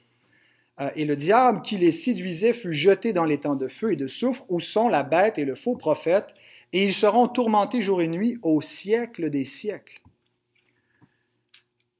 Euh, 0.80 0.90
et 0.96 1.04
le 1.04 1.16
diable 1.16 1.62
qui 1.62 1.76
les 1.76 1.92
séduisait 1.92 2.54
fut 2.54 2.72
jeté 2.72 3.12
dans 3.12 3.24
les 3.24 3.40
temps 3.40 3.56
de 3.56 3.68
feu 3.68 3.92
et 3.92 3.96
de 3.96 4.06
soufre 4.06 4.44
où 4.48 4.60
sont 4.60 4.88
la 4.88 5.02
bête 5.02 5.38
et 5.38 5.44
le 5.44 5.54
faux 5.54 5.76
prophète, 5.76 6.34
et 6.72 6.84
ils 6.84 6.94
seront 6.94 7.28
tourmentés 7.28 7.82
jour 7.82 8.00
et 8.00 8.08
nuit 8.08 8.38
au 8.42 8.62
siècle 8.62 9.28
des 9.28 9.44
siècles. 9.44 10.00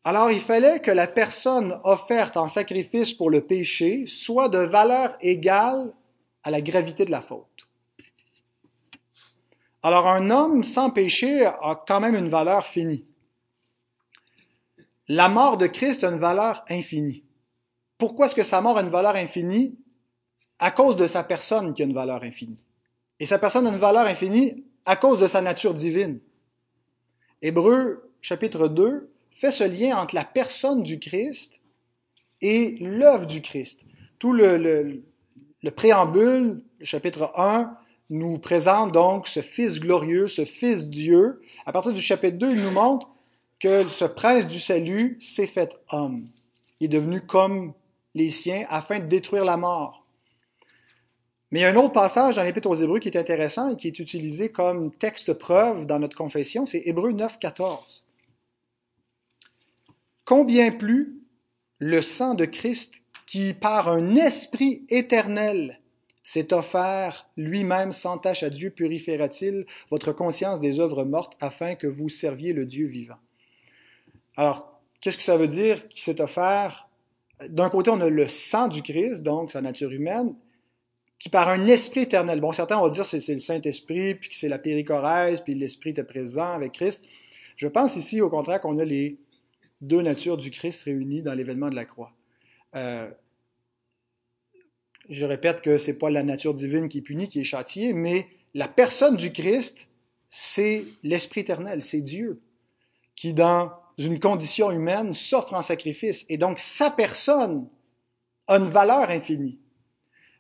Alors 0.05 0.33
il 0.33 0.41
fallait 0.41 0.81
que 0.81 0.91
la 0.91 1.07
personne 1.07 1.79
offerte 1.85 2.37
en 2.37 2.49
sacrifice 2.49 3.13
pour 3.13 3.31
le 3.31 3.43
péché 3.43 4.05
soit 4.07 4.49
de 4.49 4.59
valeur 4.59 5.17
égale 5.21 5.93
à 6.43 6.51
la 6.51 6.61
gravité 6.61 7.05
de 7.05 7.11
la 7.11 7.21
faute. 7.21 7.47
Alors 9.83 10.09
un 10.09 10.31
homme 10.31 10.65
sans 10.65 10.91
péché 10.91 11.45
a 11.45 11.81
quand 11.87 12.01
même 12.01 12.17
une 12.17 12.29
valeur 12.29 12.67
finie. 12.67 13.05
La 15.09 15.29
mort 15.29 15.59
de 15.59 15.67
Christ 15.67 16.05
a 16.05 16.09
une 16.09 16.19
valeur 16.19 16.65
infinie. 16.69 17.25
Pourquoi 18.03 18.27
est-ce 18.27 18.35
que 18.35 18.43
sa 18.43 18.61
mort 18.61 18.79
a 18.79 18.81
une 18.83 18.89
valeur 18.89 19.15
infinie? 19.15 19.77
À 20.59 20.73
cause 20.73 20.97
de 20.97 21.07
sa 21.07 21.23
personne 21.23 21.73
qui 21.73 21.83
a 21.83 21.85
une 21.85 21.95
valeur 21.95 22.25
infinie. 22.25 22.67
Et 23.21 23.27
sa 23.27 23.39
personne 23.39 23.65
a 23.65 23.71
une 23.71 23.79
valeur 23.79 24.07
infinie 24.07 24.65
à 24.85 24.97
cause 24.97 25.21
de 25.21 25.29
sa 25.29 25.41
nature 25.41 25.73
divine. 25.73 26.19
Hébreu 27.43 28.11
chapitre 28.21 28.67
2 28.67 29.09
fait 29.31 29.53
ce 29.53 29.63
lien 29.63 29.97
entre 29.99 30.17
la 30.17 30.25
personne 30.25 30.83
du 30.83 30.99
Christ 30.99 31.61
et 32.41 32.77
l'œuvre 32.81 33.27
du 33.27 33.41
Christ. 33.41 33.85
Tout 34.19 34.33
le, 34.33 34.57
le, 34.57 35.71
préambule, 35.71 36.61
le 36.81 36.85
chapitre 36.85 37.31
1, 37.37 37.73
nous 38.11 38.37
présente 38.41 38.91
donc 38.91 39.29
ce 39.29 39.43
Fils 39.43 39.79
glorieux, 39.79 40.27
ce 40.27 40.45
Fils 40.45 40.89
Dieu. 40.89 41.41
À 41.67 41.71
partir 41.71 41.93
du 41.93 42.01
chapitre 42.01 42.37
2, 42.37 42.51
il 42.51 42.63
nous 42.63 42.73
montre 42.73 43.11
que 43.61 43.87
ce 43.87 44.07
prince 44.07 44.49
du 44.49 44.59
salut 44.59 45.19
s'est 45.21 45.47
fait 45.47 45.79
homme. 45.93 46.27
Il 46.81 46.87
est 46.87 46.89
devenu 46.99 47.21
comme 47.21 47.75
les 48.15 48.31
siens 48.31 48.67
afin 48.69 48.99
de 48.99 49.07
détruire 49.07 49.45
la 49.45 49.57
mort. 49.57 50.07
Mais 51.51 51.61
il 51.61 51.63
y 51.63 51.65
a 51.67 51.71
un 51.71 51.77
autre 51.77 51.93
passage 51.93 52.37
dans 52.37 52.43
l'Épître 52.43 52.69
aux 52.69 52.75
Hébreux 52.75 52.99
qui 52.99 53.09
est 53.09 53.19
intéressant 53.19 53.71
et 53.71 53.77
qui 53.77 53.87
est 53.87 53.99
utilisé 53.99 54.51
comme 54.51 54.91
texte 54.91 55.35
preuve 55.35 55.85
dans 55.85 55.99
notre 55.99 56.17
confession, 56.17 56.65
c'est 56.65 56.83
Hébreux 56.87 57.13
9, 57.13 57.39
14. 57.39 58.07
Combien 60.25 60.73
plus 60.73 61.21
le 61.79 62.01
sang 62.01 62.35
de 62.35 62.47
Christ 62.47 63.03
qui, 63.27 63.53
par 63.53 63.89
un 63.89 64.17
esprit 64.17 64.87
éternel, 64.89 65.81
s'est 66.23 66.55
offert 66.55 67.29
lui-même 67.37 67.93
sans 67.93 68.17
tâche 68.17 68.43
à 68.43 68.51
Dieu, 68.51 68.71
purifiera-t-il 68.71 69.67
votre 69.91 70.13
conscience 70.13 70.61
des 70.61 70.81
œuvres 70.81 71.05
mortes 71.05 71.37
afin 71.41 71.75
que 71.75 71.87
vous 71.87 72.09
serviez 72.09 72.53
le 72.53 72.65
Dieu 72.65 72.87
vivant? 72.87 73.19
Alors, 74.37 74.81
qu'est-ce 75.01 75.17
que 75.19 75.23
ça 75.23 75.37
veut 75.37 75.49
dire 75.49 75.89
qu'il 75.89 76.01
s'est 76.01 76.21
offert? 76.21 76.89
D'un 77.49 77.71
côté, 77.71 77.91
on 77.91 78.01
a 78.01 78.09
le 78.09 78.29
sang 78.29 78.69
du 78.69 78.83
Christ, 78.83 79.23
donc 79.23 79.53
sa 79.53 79.61
nature 79.61 79.91
humaine, 79.91 80.35
qui 81.19 81.29
par 81.29 81.49
un 81.49 81.67
esprit 81.67 82.01
éternel, 82.01 82.41
bon, 82.41 82.53
certains 82.53 82.79
vont 82.79 82.89
dire 82.89 83.09
que 83.09 83.21
c'est 83.21 83.33
le 83.33 83.39
Saint-Esprit, 83.39 84.17
puis 84.17 84.29
que 84.31 84.35
c'est 84.35 84.49
la 84.49 84.59
péricorèse, 84.59 85.41
puis 85.41 85.55
l'Esprit 85.55 85.91
était 85.91 86.05
présent 86.05 86.53
avec 86.53 86.73
Christ. 86.73 87.03
Je 87.57 87.69
pense 87.69 87.97
ici, 87.97 88.21
au 88.21 88.29
contraire, 88.29 88.61
qu'on 88.61 88.79
a 88.79 88.85
les 88.85 89.19
deux 89.81 90.03
natures 90.03 90.37
du 90.37 90.51
Christ 90.51 90.83
réunies 90.85 91.23
dans 91.23 91.35
l'événement 91.35 91.69
de 91.69 91.77
la 91.77 91.85
croix. 91.85 92.13
Euh, 92.75 93.09
je 95.09 95.25
répète 95.25 95.61
que 95.61 95.79
c'est 95.79 95.99
pas 95.99 96.11
la 96.11 96.23
nature 96.23 96.55
divine 96.55 96.89
qui 96.89 96.99
est 96.99 97.03
punie, 97.03 97.29
qui 97.29 97.41
est 97.41 97.45
châtiée, 97.45 97.93
mais 97.93 98.27
la 98.55 98.69
personne 98.69 99.17
du 99.17 99.33
Christ, 99.33 99.89
c'est 100.31 100.87
l'Esprit 101.03 101.43
éternel, 101.43 101.83
c'est 101.83 102.01
Dieu, 102.01 102.41
qui 103.15 103.35
dans 103.35 103.71
une 103.99 104.21
condition 104.21 104.71
humaine 104.71 105.15
s'offre 105.15 105.55
en 105.55 105.63
sacrifice. 105.63 106.25
Et 106.29 106.39
donc 106.39 106.59
sa 106.59 106.91
personne 106.91 107.69
a 108.47 108.57
une 108.57 108.71
valeur 108.71 109.11
infinie. 109.11 109.59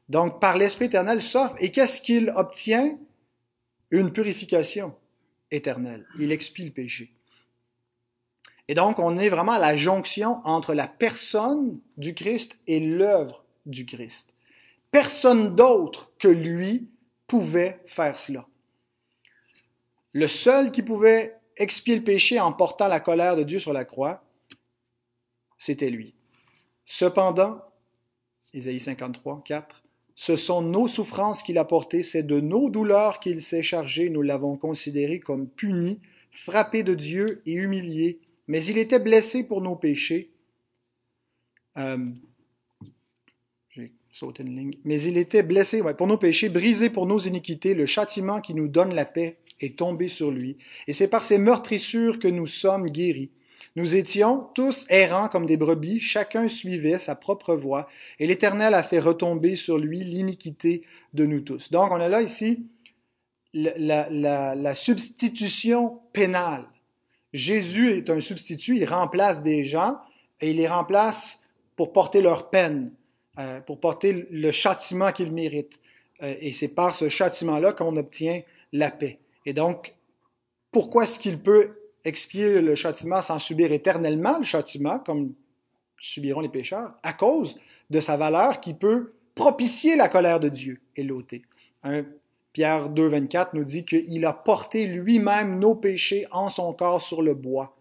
Donc, 0.08 0.40
par 0.40 0.58
l'Esprit 0.58 0.86
éternel 0.86 1.22
s'offre. 1.22 1.56
Et 1.58 1.72
qu'est-ce 1.72 2.02
qu'il 2.02 2.30
obtient? 2.36 2.98
Une 3.90 4.12
purification 4.12 4.94
éternelle. 5.50 6.06
Il 6.18 6.32
expie 6.32 6.64
le 6.64 6.70
péché. 6.70 7.14
Et 8.68 8.74
donc, 8.74 8.98
on 8.98 9.18
est 9.18 9.28
vraiment 9.28 9.52
à 9.52 9.58
la 9.58 9.76
jonction 9.76 10.40
entre 10.44 10.74
la 10.74 10.86
personne 10.86 11.80
du 11.96 12.14
Christ 12.14 12.58
et 12.66 12.80
l'œuvre 12.80 13.44
du 13.66 13.84
Christ. 13.84 14.32
Personne 14.90 15.54
d'autre 15.54 16.12
que 16.18 16.28
lui 16.28 16.90
pouvait 17.26 17.80
faire 17.86 18.18
cela. 18.18 18.46
Le 20.12 20.26
seul 20.26 20.72
qui 20.72 20.82
pouvait 20.82 21.38
expier 21.56 21.96
le 21.96 22.04
péché 22.04 22.40
en 22.40 22.52
portant 22.52 22.88
la 22.88 23.00
colère 23.00 23.36
de 23.36 23.42
Dieu 23.42 23.58
sur 23.58 23.72
la 23.72 23.84
croix, 23.84 24.24
c'était 25.58 25.90
lui. 25.90 26.14
Cependant, 26.84 27.62
Isaïe 28.52 28.80
53, 28.80 29.42
4, 29.44 29.82
ce 30.14 30.36
sont 30.36 30.62
nos 30.62 30.88
souffrances 30.88 31.42
qu'il 31.42 31.58
a 31.58 31.64
portées, 31.64 32.02
c'est 32.02 32.22
de 32.22 32.40
nos 32.40 32.68
douleurs 32.68 33.20
qu'il 33.20 33.40
s'est 33.40 33.62
chargé, 33.62 34.10
nous 34.10 34.22
l'avons 34.22 34.56
considéré 34.56 35.20
comme 35.20 35.48
puni, 35.48 36.00
frappé 36.30 36.82
de 36.82 36.94
Dieu 36.94 37.42
et 37.46 37.52
humilié, 37.52 38.20
mais 38.46 38.64
il 38.64 38.78
était 38.78 38.98
blessé 38.98 39.44
pour 39.44 39.62
nos 39.62 39.76
péchés. 39.76 40.30
Euh, 41.78 42.06
j'ai 43.70 43.92
sauté 44.12 44.42
une 44.42 44.56
ligne. 44.56 44.74
Mais 44.84 45.00
il 45.00 45.16
était 45.16 45.42
blessé 45.42 45.82
pour 45.96 46.06
nos 46.06 46.18
péchés, 46.18 46.48
brisé 46.48 46.90
pour 46.90 47.06
nos 47.06 47.18
iniquités, 47.18 47.74
le 47.74 47.86
châtiment 47.86 48.40
qui 48.40 48.54
nous 48.54 48.68
donne 48.68 48.94
la 48.94 49.04
paix 49.04 49.38
est 49.62 49.78
tombé 49.78 50.08
sur 50.08 50.30
lui, 50.30 50.58
et 50.86 50.92
c'est 50.92 51.08
par 51.08 51.24
ses 51.24 51.38
meurtrissures 51.38 52.18
que 52.18 52.28
nous 52.28 52.46
sommes 52.46 52.90
guéris. 52.90 53.30
Nous 53.74 53.96
étions 53.96 54.48
tous 54.54 54.84
errants 54.90 55.28
comme 55.28 55.46
des 55.46 55.56
brebis, 55.56 55.98
chacun 55.98 56.48
suivait 56.48 56.98
sa 56.98 57.14
propre 57.14 57.54
voie, 57.54 57.88
et 58.18 58.26
l'Éternel 58.26 58.74
a 58.74 58.82
fait 58.82 58.98
retomber 58.98 59.56
sur 59.56 59.78
lui 59.78 60.04
l'iniquité 60.04 60.82
de 61.14 61.24
nous 61.24 61.40
tous. 61.40 61.70
Donc 61.70 61.90
on 61.90 62.00
a 62.00 62.08
là 62.08 62.20
ici 62.20 62.66
la, 63.54 64.08
la, 64.54 64.74
substitution 64.74 66.00
pénale. 66.12 66.64
Jésus 67.32 67.92
est 67.92 68.10
un 68.10 68.20
substitut, 68.20 68.76
il 68.76 68.84
remplace 68.84 69.42
des 69.42 69.64
gens, 69.64 69.98
et 70.40 70.50
il 70.50 70.56
les 70.56 70.68
remplace 70.68 71.42
pour 71.76 71.92
porter 71.92 72.20
leur 72.20 72.50
peine, 72.50 72.92
euh, 73.38 73.60
pour 73.60 73.80
porter 73.80 74.26
le 74.30 74.50
châtiment 74.50 75.12
qu'ils 75.12 75.32
méritent. 75.32 75.80
Euh, 76.22 76.34
et 76.40 76.52
c'est 76.52 76.68
par 76.68 76.94
ce 76.94 77.08
châtiment-là 77.08 77.72
qu'on 77.72 77.96
obtient 77.96 78.42
la 78.72 78.90
paix. 78.90 79.18
Et 79.46 79.52
donc, 79.52 79.94
pourquoi 80.70 81.04
est-ce 81.04 81.18
qu'il 81.18 81.40
peut 81.40 81.76
expier 82.04 82.60
le 82.60 82.74
châtiment 82.74 83.22
sans 83.22 83.38
subir 83.38 83.72
éternellement 83.72 84.38
le 84.38 84.44
châtiment, 84.44 84.98
comme 84.98 85.34
subiront 85.98 86.40
les 86.40 86.48
pécheurs, 86.48 86.94
à 87.02 87.12
cause 87.12 87.58
de 87.90 88.00
sa 88.00 88.16
valeur 88.16 88.60
qui 88.60 88.74
peut 88.74 89.12
propicier 89.34 89.96
la 89.96 90.08
colère 90.08 90.40
de 90.40 90.48
Dieu 90.48 90.80
et 90.96 91.02
l'ôter. 91.02 91.42
Pierre 92.52 92.90
2, 92.90 93.08
24 93.08 93.54
nous 93.54 93.64
dit 93.64 93.84
qu'il 93.84 94.24
a 94.24 94.32
porté 94.32 94.86
lui-même 94.86 95.58
nos 95.58 95.74
péchés 95.74 96.26
en 96.30 96.48
son 96.48 96.72
corps 96.74 97.00
sur 97.00 97.22
le 97.22 97.34
bois, 97.34 97.76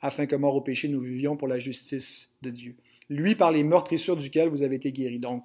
afin 0.00 0.26
que 0.26 0.36
mort 0.36 0.56
au 0.56 0.60
péché, 0.60 0.88
nous 0.88 1.00
vivions 1.00 1.36
pour 1.36 1.48
la 1.48 1.58
justice 1.58 2.32
de 2.42 2.50
Dieu. 2.50 2.76
Lui, 3.08 3.34
par 3.34 3.52
les 3.52 3.64
meurtrissures 3.64 4.16
duquel 4.16 4.48
vous 4.48 4.62
avez 4.62 4.76
été 4.76 4.92
guéris. 4.92 5.18
Donc, 5.18 5.44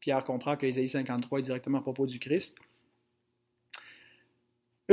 Pierre 0.00 0.24
comprend 0.24 0.56
que 0.56 0.66
Isaïe 0.66 0.88
53 0.88 1.38
est 1.38 1.42
directement 1.42 1.78
à 1.78 1.82
propos 1.82 2.06
du 2.06 2.18
Christ 2.18 2.56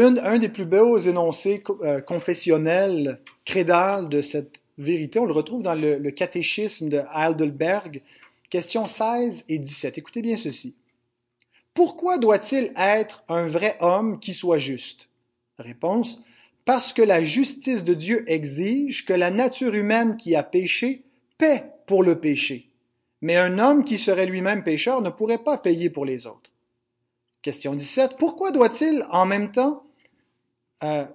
un 0.01 0.37
des 0.37 0.49
plus 0.49 0.65
beaux 0.65 0.97
énoncés 0.97 1.63
euh, 1.83 2.01
confessionnels, 2.01 3.19
crédales 3.45 4.09
de 4.09 4.21
cette 4.21 4.61
vérité, 4.77 5.19
on 5.19 5.25
le 5.25 5.33
retrouve 5.33 5.61
dans 5.61 5.75
le, 5.75 6.09
catéchisme 6.11 6.89
de 6.89 7.01
Heidelberg, 7.13 8.01
questions 8.49 8.87
16 8.87 9.45
et 9.49 9.59
17. 9.59 9.97
Écoutez 9.97 10.21
bien 10.21 10.37
ceci. 10.37 10.75
Pourquoi 11.73 12.17
doit-il 12.17 12.71
être 12.75 13.23
un 13.27 13.47
vrai 13.47 13.77
homme 13.79 14.19
qui 14.19 14.33
soit 14.33 14.57
juste? 14.57 15.09
Réponse. 15.57 16.21
parce 16.63 16.93
que 16.93 17.01
la 17.01 17.23
justice 17.23 17.83
de 17.83 17.93
Dieu 17.93 18.23
exige 18.27 19.05
que 19.05 19.13
la 19.13 19.31
nature 19.31 19.73
humaine 19.73 20.15
qui 20.17 20.35
a 20.35 20.43
péché 20.43 21.03
paie 21.37 21.65
pour 21.87 22.03
le 22.03 22.19
péché. 22.19 22.69
Mais 23.21 23.35
un 23.35 23.59
homme 23.59 23.83
qui 23.83 23.97
serait 23.97 24.27
lui-même 24.27 24.63
pécheur 24.63 25.01
ne 25.01 25.09
pourrait 25.09 25.39
pas 25.39 25.57
payer 25.57 25.89
pour 25.89 26.05
les 26.05 26.27
autres. 26.27 26.51
Question 27.41 27.73
17. 27.73 28.17
Pourquoi 28.17 28.51
doit-il 28.51 29.05
en 29.09 29.25
même 29.25 29.51
temps 29.51 29.83
euh, 30.83 31.05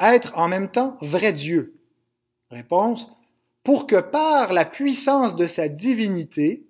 être 0.00 0.32
en 0.36 0.48
même 0.48 0.70
temps 0.70 0.96
vrai 1.00 1.32
Dieu 1.32 1.78
Réponse. 2.50 3.08
Pour 3.64 3.86
que 3.86 4.00
par 4.00 4.52
la 4.52 4.64
puissance 4.64 5.36
de 5.36 5.46
sa 5.46 5.68
divinité, 5.68 6.66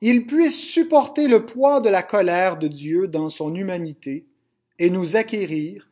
il 0.00 0.26
puisse 0.26 0.58
supporter 0.58 1.28
le 1.28 1.44
poids 1.46 1.80
de 1.80 1.88
la 1.88 2.02
colère 2.02 2.58
de 2.58 2.66
Dieu 2.66 3.06
dans 3.06 3.28
son 3.28 3.54
humanité 3.54 4.26
et 4.78 4.90
nous 4.90 5.16
acquérir 5.16 5.88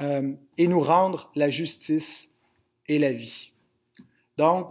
euh, 0.00 0.32
et 0.56 0.68
nous 0.68 0.80
rendre 0.80 1.30
la 1.34 1.50
justice 1.50 2.32
et 2.86 2.98
la 2.98 3.12
vie. 3.12 3.52
Donc, 4.36 4.68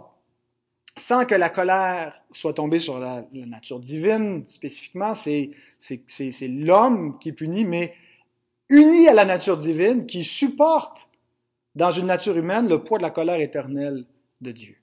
sans 0.96 1.26
que 1.26 1.34
la 1.34 1.50
colère 1.50 2.20
soit 2.32 2.54
tombée 2.54 2.80
sur 2.80 2.98
la, 2.98 3.24
nature 3.32 3.78
divine 3.78 4.44
spécifiquement, 4.44 5.14
c'est 5.14 5.52
l'homme 6.42 7.18
qui 7.18 7.28
est 7.28 7.32
puni, 7.32 7.64
mais 7.64 7.94
uni 8.68 9.08
à 9.08 9.14
la 9.14 9.24
nature 9.24 9.56
divine 9.56 10.06
qui 10.06 10.24
supporte 10.24 11.08
dans 11.74 11.90
une 11.90 12.06
nature 12.06 12.36
humaine 12.36 12.68
le 12.68 12.82
poids 12.82 12.98
de 12.98 13.02
la 13.02 13.10
colère 13.10 13.40
éternelle 13.40 14.04
de 14.40 14.52
Dieu. 14.52 14.76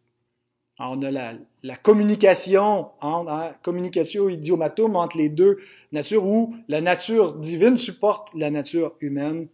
on 0.79 1.01
a 1.01 1.11
la, 1.11 1.75
communication, 1.77 2.91
hein, 3.01 3.53
communication 3.63 4.29
idiomatome 4.29 4.95
entre 4.95 5.17
les 5.17 5.29
deux 5.29 5.59
natures 5.91 6.25
où 6.25 6.55
la 6.67 6.81
nature 6.81 7.35
divine 7.35 7.77
supporte 7.77 8.33
la 8.33 8.49
nature 8.49 8.95
humaine 9.01 9.47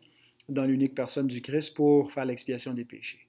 dans 0.50 0.66
l'unique 0.66 0.96
personne 0.96 1.28
du 1.28 1.42
Christ 1.42 1.74
pour 1.74 2.12
faire 2.12 2.26
l'expiation 2.26 2.74
des 2.74 2.86
péchés. 2.86 3.28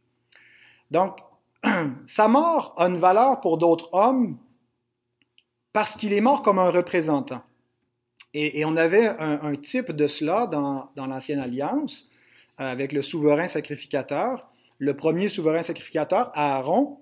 Donc, 0.90 1.18
sa 2.06 2.28
mort 2.28 2.74
a 2.76 2.86
une 2.86 2.98
valeur 2.98 3.40
pour 3.40 3.58
d'autres 3.58 3.88
hommes 3.92 4.38
parce 5.72 5.96
qu'il 5.96 6.12
est 6.12 6.20
mort 6.20 6.42
comme 6.42 6.58
un 6.58 6.70
représentant. 6.70 7.42
Et, 8.34 8.64
on 8.64 8.76
avait 8.76 9.06
un, 9.06 9.54
type 9.56 9.92
de 9.92 10.06
cela 10.06 10.46
dans, 10.46 10.90
l'Ancienne 10.96 11.38
Alliance 11.38 12.08
euh, 12.60 12.64
avec 12.64 12.92
le 12.92 13.02
souverain 13.02 13.46
sacrificateur. 13.46 14.48
Le 14.78 14.94
premier 14.94 15.28
souverain 15.28 15.62
sacrificateur, 15.62 16.32
Aaron, 16.34 16.98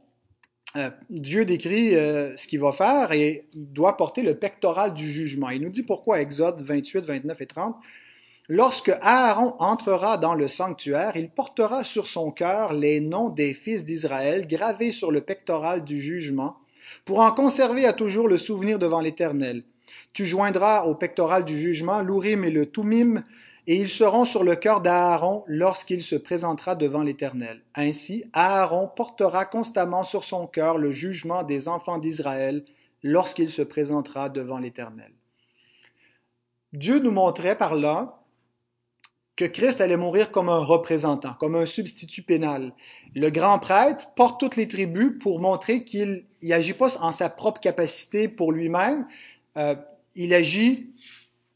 euh, 0.77 0.91
Dieu 1.09 1.45
décrit 1.45 1.95
euh, 1.95 2.37
ce 2.37 2.47
qu'il 2.47 2.61
va 2.61 2.73
faire 2.73 3.13
et 3.13 3.49
il 3.55 3.73
doit 3.73 3.97
porter 3.97 4.23
le 4.23 4.35
pectoral 4.35 4.93
du 4.93 5.11
jugement. 5.11 5.51
Il 5.51 5.63
nous 5.63 5.71
dit 5.71 5.83
pourquoi, 5.83 6.21
Exode 6.21 6.63
28, 6.63 7.05
29 7.05 7.41
et 7.41 7.47
30. 7.47 7.77
Lorsque 8.49 8.93
Aaron 9.01 9.55
entrera 9.61 10.19
dans 10.19 10.35
le 10.35 10.49
sanctuaire, 10.49 11.13
il 11.15 11.31
portera 11.31 11.85
sur 11.85 12.09
son 12.09 12.33
cœur 12.33 12.73
les 12.73 13.01
noms 13.01 13.29
des 13.29 13.55
fils 13.55 13.85
d'Israël 13.85 14.49
gravés 14.49 14.91
sur 14.91 15.13
le 15.13 15.21
pectoral 15.21 15.85
du 15.85 16.01
jugement, 16.01 16.57
pour 17.05 17.21
en 17.21 17.31
conserver 17.31 17.87
à 17.87 17.93
toujours 17.93 18.27
le 18.27 18.39
souvenir 18.39 18.81
devant 18.81 19.01
l'Éternel. 19.01 19.63
Tu 20.13 20.27
joindras 20.27 20.85
au 20.85 20.95
pectoral 20.95 21.45
du 21.45 21.59
jugement 21.59 22.01
l'Urim 22.01 22.45
et 22.45 22.51
le 22.51 22.71
Tumim, 22.71 23.23
et 23.67 23.77
ils 23.77 23.89
seront 23.89 24.25
sur 24.25 24.43
le 24.43 24.57
cœur 24.57 24.81
d'Aaron 24.81 25.45
lorsqu'il 25.47 26.03
se 26.03 26.17
présentera 26.17 26.75
devant 26.75 27.03
l'Éternel. 27.03 27.63
Ainsi, 27.75 28.25
Aaron 28.33 28.89
portera 28.89 29.45
constamment 29.45 30.03
sur 30.03 30.25
son 30.25 30.47
cœur 30.47 30.79
le 30.79 30.93
jugement 30.93 31.43
des 31.43 31.69
enfants 31.69 31.99
d'Israël 31.99 32.65
lorsqu'il 33.03 33.51
se 33.51 33.63
présentera 33.63 34.29
devant 34.29 34.59
l'Éternel. 34.59 35.13
Dieu 36.73 36.99
nous 36.99 37.11
montrait 37.11 37.57
par 37.57 37.75
là 37.75 38.21
que 39.41 39.47
Christ 39.47 39.81
allait 39.81 39.97
mourir 39.97 40.31
comme 40.31 40.51
un 40.51 40.59
représentant, 40.59 41.33
comme 41.33 41.55
un 41.55 41.65
substitut 41.65 42.23
pénal. 42.23 42.75
Le 43.15 43.31
grand 43.31 43.59
prêtre 43.59 44.11
porte 44.15 44.39
toutes 44.39 44.57
les 44.57 44.69
tribus 44.69 45.19
pour 45.19 45.41
montrer 45.41 45.83
qu'il 45.83 46.27
n'agit 46.43 46.75
pas 46.75 46.99
en 47.01 47.11
sa 47.11 47.31
propre 47.31 47.59
capacité 47.59 48.29
pour 48.29 48.53
lui-même, 48.53 49.07
euh, 49.57 49.75
il 50.15 50.35
agit 50.35 50.91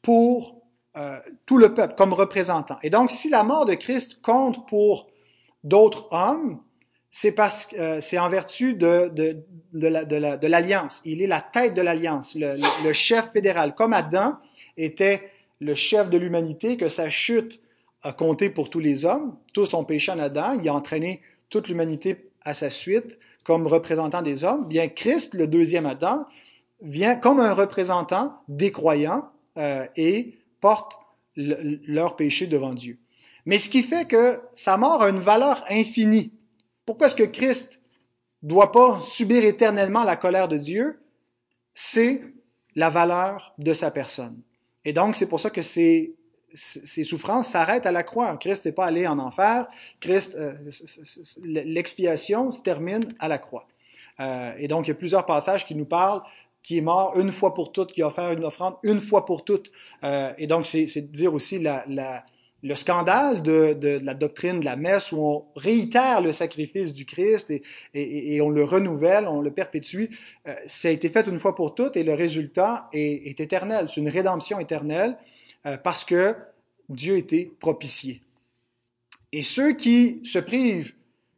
pour 0.02 0.62
euh, 0.96 1.18
tout 1.46 1.58
le 1.58 1.74
peuple 1.74 1.94
comme 1.96 2.12
représentant. 2.12 2.78
Et 2.82 2.90
donc, 2.90 3.10
si 3.10 3.28
la 3.28 3.42
mort 3.42 3.66
de 3.66 3.74
Christ 3.74 4.20
compte 4.22 4.66
pour 4.68 5.08
d'autres 5.64 6.08
hommes, 6.12 6.60
c'est 7.10 7.32
parce 7.32 7.68
euh, 7.78 8.00
c'est 8.00 8.18
en 8.18 8.28
vertu 8.28 8.74
de, 8.74 9.10
l'alliance. 10.46 11.00
il 11.04 11.22
est 11.22 11.26
la 11.26 11.40
tête 11.40 11.74
de 11.74 11.82
l'alliance, 11.82 12.34
le, 12.36 12.92
chef 12.92 13.32
fédéral. 13.32 13.74
Comme 13.74 13.92
Adam 13.92 14.36
était 14.76 15.30
le 15.60 15.74
chef 15.74 16.10
de 16.10 16.18
l'humanité, 16.18 16.76
que 16.76 16.88
sa 16.88 17.08
chute 17.08 17.60
a 18.02 18.12
compté 18.12 18.50
pour 18.50 18.70
tous 18.70 18.80
les 18.80 19.04
hommes. 19.04 19.36
Tous 19.52 19.74
ont 19.74 19.84
péché 19.84 20.12
en 20.12 20.18
Adam. 20.18 20.58
Il 20.60 20.68
a 20.68 20.74
entraîné 20.74 21.22
toute 21.50 21.68
l'humanité 21.68 22.30
à 22.42 22.52
sa 22.54 22.70
suite 22.70 23.18
comme 23.44 23.66
représentant 23.66 24.22
des 24.22 24.44
hommes. 24.44 24.66
Bien, 24.68 24.88
Christ, 24.88 25.34
le 25.34 25.46
deuxième 25.46 25.86
Adam, 25.86 26.26
vient 26.84 27.16
comme 27.16 27.40
un 27.40 27.54
représentant 27.54 28.40
des 28.46 28.70
croyants 28.70 29.30
euh, 29.56 29.86
et 29.96 30.38
porte 30.60 30.98
leur 31.36 32.14
péché 32.14 32.46
devant 32.46 32.74
Dieu. 32.74 32.98
Mais 33.46 33.58
ce 33.58 33.68
qui 33.68 33.82
fait 33.82 34.06
que 34.06 34.40
sa 34.54 34.76
mort 34.76 35.02
a 35.02 35.08
une 35.08 35.18
valeur 35.18 35.64
infinie. 35.68 36.32
Pourquoi 36.86 37.08
est-ce 37.08 37.16
que 37.16 37.24
Christ 37.24 37.80
doit 38.42 38.72
pas 38.72 39.00
subir 39.00 39.44
éternellement 39.44 40.04
la 40.04 40.16
colère 40.16 40.48
de 40.48 40.58
Dieu? 40.58 41.00
C'est 41.74 42.22
la 42.76 42.90
valeur 42.90 43.54
de 43.58 43.72
sa 43.72 43.90
personne. 43.90 44.40
Et 44.84 44.92
donc, 44.92 45.16
c'est 45.16 45.26
pour 45.26 45.40
ça 45.40 45.50
que 45.50 45.62
ses 45.62 46.14
souffrances 47.04 47.48
s'arrêtent 47.48 47.86
à 47.86 47.92
la 47.92 48.02
croix. 48.02 48.36
Christ 48.36 48.64
n'est 48.64 48.72
pas 48.72 48.86
allé 48.86 49.06
en 49.06 49.18
enfer. 49.18 49.66
Christ, 50.00 50.36
euh, 50.36 50.54
l'expiation 51.42 52.50
se 52.50 52.62
termine 52.62 53.14
à 53.18 53.28
la 53.28 53.38
croix. 53.38 53.66
Euh, 54.20 54.52
et 54.58 54.68
donc, 54.68 54.86
il 54.86 54.90
y 54.90 54.92
a 54.92 54.96
plusieurs 54.96 55.26
passages 55.26 55.66
qui 55.66 55.74
nous 55.74 55.86
parlent 55.86 56.22
qui 56.64 56.78
est 56.78 56.80
mort 56.80 57.16
une 57.16 57.30
fois 57.30 57.54
pour 57.54 57.70
toutes, 57.70 57.92
qui 57.92 58.02
a 58.02 58.08
offert 58.08 58.32
une 58.32 58.44
offrande 58.44 58.74
une 58.82 59.00
fois 59.00 59.24
pour 59.24 59.44
toutes. 59.44 59.70
Euh, 60.02 60.32
et 60.36 60.48
donc, 60.48 60.66
c'est 60.66 60.86
de 60.86 61.12
dire 61.12 61.32
aussi 61.32 61.60
la, 61.60 61.84
la, 61.86 62.24
le 62.64 62.74
scandale 62.74 63.42
de, 63.42 63.74
de, 63.74 64.00
la 64.02 64.14
doctrine 64.14 64.58
de 64.58 64.64
la 64.64 64.74
messe 64.74 65.12
où 65.12 65.18
on 65.18 65.44
réitère 65.54 66.20
le 66.22 66.32
sacrifice 66.32 66.92
du 66.92 67.04
Christ 67.04 67.50
et, 67.50 67.62
et, 67.94 68.34
et 68.34 68.40
on 68.40 68.48
le 68.48 68.64
renouvelle, 68.64 69.28
on 69.28 69.40
le 69.40 69.52
perpétue. 69.52 70.06
Euh, 70.48 70.54
ça 70.66 70.88
a 70.88 70.90
été 70.90 71.08
fait 71.10 71.28
une 71.28 71.38
fois 71.38 71.54
pour 71.54 71.76
toutes 71.76 71.96
et 71.96 72.02
le 72.02 72.14
résultat 72.14 72.88
est, 72.92 73.28
est 73.28 73.38
éternel. 73.38 73.86
C'est 73.88 74.00
une 74.00 74.08
rédemption 74.08 74.58
éternelle. 74.58 75.16
Euh, 75.66 75.78
parce 75.78 76.04
que 76.04 76.36
Dieu 76.88 77.16
était 77.16 77.50
propitié. 77.60 78.20
Et 79.32 79.42
ceux 79.42 79.74
qui 79.74 80.20
se 80.24 80.38
privent 80.38 80.94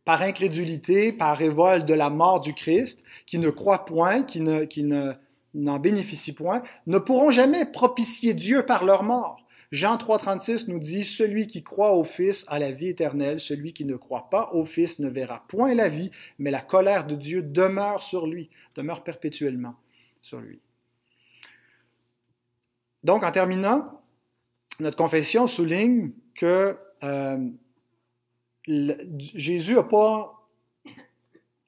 par 0.06 0.22
incrédulité, 0.22 1.12
par 1.12 1.36
révolte 1.36 1.84
de 1.84 1.92
la 1.92 2.10
mort 2.10 2.40
du 2.40 2.54
Christ, 2.54 3.02
qui 3.26 3.38
ne 3.38 3.50
croient 3.50 3.84
point, 3.84 4.22
qui 4.22 4.40
ne, 4.40 5.12
n'en 5.52 5.78
bénéficient 5.80 6.32
point, 6.32 6.62
ne 6.86 6.98
pourront 6.98 7.32
jamais 7.32 7.66
propitier 7.66 8.32
Dieu 8.32 8.64
par 8.64 8.84
leur 8.84 9.02
mort. 9.02 9.44
Jean 9.72 9.96
3,36 9.96 10.70
nous 10.70 10.78
dit 10.78 11.04
Celui 11.04 11.48
qui 11.48 11.64
croit 11.64 11.92
au 11.92 12.04
Fils 12.04 12.44
a 12.46 12.60
la 12.60 12.70
vie 12.70 12.86
éternelle, 12.86 13.40
celui 13.40 13.72
qui 13.72 13.84
ne 13.84 13.96
croit 13.96 14.30
pas 14.30 14.48
au 14.52 14.64
Fils 14.64 15.00
ne 15.00 15.08
verra 15.08 15.44
point 15.48 15.74
la 15.74 15.88
vie, 15.88 16.12
mais 16.38 16.52
la 16.52 16.60
colère 16.60 17.04
de 17.08 17.16
Dieu 17.16 17.42
demeure 17.42 18.00
sur 18.00 18.28
lui, 18.28 18.48
demeure 18.76 19.02
perpétuellement 19.02 19.74
sur 20.22 20.38
lui. 20.38 20.60
Donc, 23.02 23.24
en 23.24 23.32
terminant, 23.32 24.00
notre 24.78 24.96
confession 24.96 25.48
souligne 25.48 26.12
que 26.36 26.78
euh, 27.02 27.50
Jésus 28.66 29.74
n'a 29.74 29.83
pas 29.83 30.33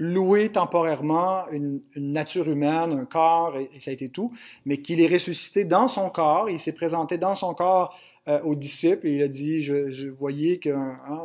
loué 0.01 0.51
temporairement 0.51 1.49
une, 1.51 1.81
nature 1.97 2.49
humaine, 2.49 2.93
un 2.93 3.05
corps, 3.05 3.57
et, 3.57 3.71
ça 3.79 3.91
a 3.91 3.95
été 3.95 4.09
tout, 4.09 4.33
mais 4.65 4.79
qu'il 4.79 5.01
est 5.01 5.13
ressuscité 5.13 5.65
dans 5.65 5.89
son 5.89 6.09
corps, 6.11 6.49
il 6.49 6.59
s'est 6.59 6.75
présenté 6.75 7.19
dans 7.19 7.35
son 7.35 7.55
corps 7.55 7.99
euh, 8.29 8.41
aux 8.43 8.55
disciples, 8.55 9.07
et 9.09 9.17
il 9.17 9.23
a 9.23 9.29
dit, 9.29 9.63
je, 9.63 10.09
voyais 10.09 10.59
qu'un 10.59 10.99
hein, 11.09 11.25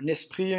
un, 0.00 0.06
esprit 0.06 0.54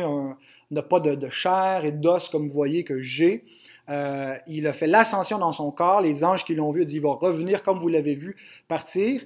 n'a 0.72 0.84
pas 0.84 1.00
de, 1.00 1.16
de, 1.16 1.30
chair 1.30 1.86
et 1.86 1.92
d'os 1.92 2.30
comme 2.30 2.48
vous 2.48 2.54
voyez 2.54 2.84
que 2.84 3.02
j'ai. 3.02 3.46
Euh, 3.90 4.36
il 4.48 4.68
a 4.68 4.74
fait 4.74 4.88
l'ascension 4.88 5.40
dans 5.40 5.52
son 5.52 5.72
corps, 5.72 6.02
les 6.02 6.24
anges 6.24 6.46
qui 6.46 6.54
l'ont 6.54 6.72
vu, 6.72 6.82
ont 6.82 6.86
dit, 6.86 6.96
il 6.96 7.02
va 7.02 7.14
revenir 7.14 7.64
comme 7.64 7.80
vous 7.80 7.88
l'avez 7.88 8.16
vu 8.16 8.36
partir. 8.68 9.22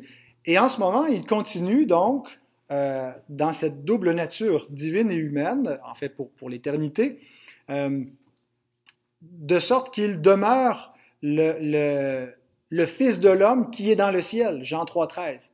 Et 0.45 0.57
en 0.57 0.69
ce 0.69 0.79
moment, 0.79 1.05
il 1.05 1.25
continue 1.25 1.85
donc 1.85 2.27
euh, 2.71 3.11
dans 3.29 3.51
cette 3.51 3.85
double 3.85 4.11
nature 4.11 4.67
divine 4.69 5.11
et 5.11 5.15
humaine, 5.15 5.79
en 5.85 5.93
fait 5.93 6.09
pour, 6.09 6.31
pour 6.31 6.49
l'éternité, 6.49 7.19
euh, 7.69 8.03
de 9.21 9.59
sorte 9.59 9.93
qu'il 9.93 10.21
demeure 10.21 10.93
le, 11.21 11.57
le, 11.59 12.33
le 12.69 12.85
Fils 12.85 13.19
de 13.19 13.29
l'homme 13.29 13.69
qui 13.69 13.91
est 13.91 13.95
dans 13.95 14.11
le 14.11 14.21
ciel, 14.21 14.63
Jean 14.63 14.83
3,13. 14.85 15.51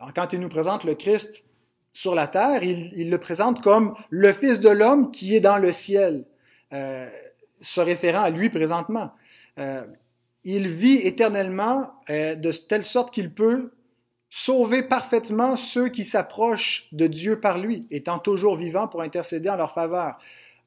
Alors, 0.00 0.12
quand 0.14 0.32
il 0.32 0.40
nous 0.40 0.48
présente 0.48 0.84
le 0.84 0.94
Christ 0.94 1.44
sur 1.92 2.14
la 2.14 2.26
terre, 2.28 2.62
il, 2.62 2.92
il 2.94 3.10
le 3.10 3.18
présente 3.18 3.62
comme 3.62 3.94
le 4.10 4.32
Fils 4.32 4.60
de 4.60 4.68
l'homme 4.68 5.10
qui 5.10 5.34
est 5.34 5.40
dans 5.40 5.58
le 5.58 5.72
ciel, 5.72 6.24
euh, 6.72 7.08
se 7.60 7.80
référant 7.80 8.22
à 8.22 8.30
lui 8.30 8.50
présentement. 8.50 9.12
Euh, 9.58 9.84
il 10.44 10.68
vit 10.68 10.98
éternellement 10.98 11.90
euh, 12.10 12.34
de 12.34 12.52
telle 12.52 12.84
sorte 12.84 13.12
qu'il 13.12 13.32
peut 13.32 13.72
sauver 14.30 14.82
parfaitement 14.82 15.56
ceux 15.56 15.88
qui 15.88 16.04
s'approchent 16.04 16.88
de 16.92 17.06
Dieu 17.06 17.40
par 17.40 17.58
lui, 17.58 17.86
étant 17.90 18.18
toujours 18.18 18.56
vivant 18.56 18.88
pour 18.88 19.02
intercéder 19.02 19.48
en 19.48 19.56
leur 19.56 19.72
faveur, 19.72 20.18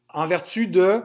en 0.09 0.27
vertu 0.27 0.67
de 0.67 1.01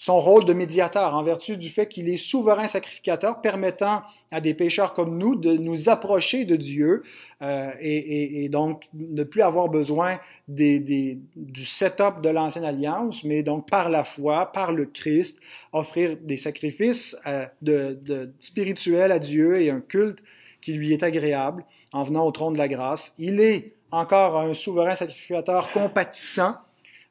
son 0.00 0.20
rôle 0.20 0.44
de 0.44 0.52
médiateur, 0.52 1.14
en 1.14 1.24
vertu 1.24 1.56
du 1.56 1.68
fait 1.68 1.88
qu'il 1.88 2.08
est 2.08 2.16
souverain 2.16 2.68
sacrificateur, 2.68 3.40
permettant 3.40 4.02
à 4.30 4.40
des 4.40 4.54
pécheurs 4.54 4.94
comme 4.94 5.18
nous 5.18 5.34
de 5.34 5.56
nous 5.56 5.88
approcher 5.88 6.44
de 6.44 6.54
Dieu 6.54 7.02
euh, 7.42 7.72
et, 7.80 8.48
donc 8.48 8.84
ne 8.94 9.24
plus 9.24 9.42
avoir 9.42 9.68
besoin 9.68 10.20
des, 10.46 10.78
des, 10.78 11.18
du 11.34 11.64
setup 11.64 12.20
de 12.22 12.28
l'ancienne 12.28 12.64
alliance, 12.64 13.24
mais 13.24 13.42
donc 13.42 13.68
par 13.68 13.88
la 13.88 14.04
foi, 14.04 14.52
par 14.52 14.72
le 14.72 14.86
Christ, 14.86 15.40
offrir 15.72 16.16
des 16.22 16.36
sacrifices 16.36 17.16
euh, 17.26 17.46
de, 17.60 18.32
spirituels 18.38 19.10
à 19.10 19.18
Dieu 19.18 19.60
et 19.60 19.70
un 19.70 19.80
culte 19.80 20.20
qui 20.68 20.74
lui 20.74 20.92
est 20.92 21.02
agréable 21.02 21.64
en 21.94 22.04
venant 22.04 22.26
au 22.26 22.30
trône 22.30 22.52
de 22.52 22.58
la 22.58 22.68
grâce. 22.68 23.14
Il 23.16 23.40
est 23.40 23.72
encore 23.90 24.38
un 24.38 24.52
souverain 24.52 24.94
sacrificateur 24.94 25.72
compatissant. 25.72 26.56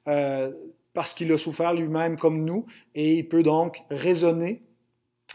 Euh, 0.08 0.54
parce 0.94 1.16
qu'il 1.16 1.32
a 1.32 1.40
souffert 1.40 1.74
lui-même 1.74 2.18
comme 2.18 2.44
nous, 2.44 2.66
et 2.94 3.16
il 3.16 3.28
peut 3.28 3.42
donc 3.42 3.84
raisonner 3.90 4.62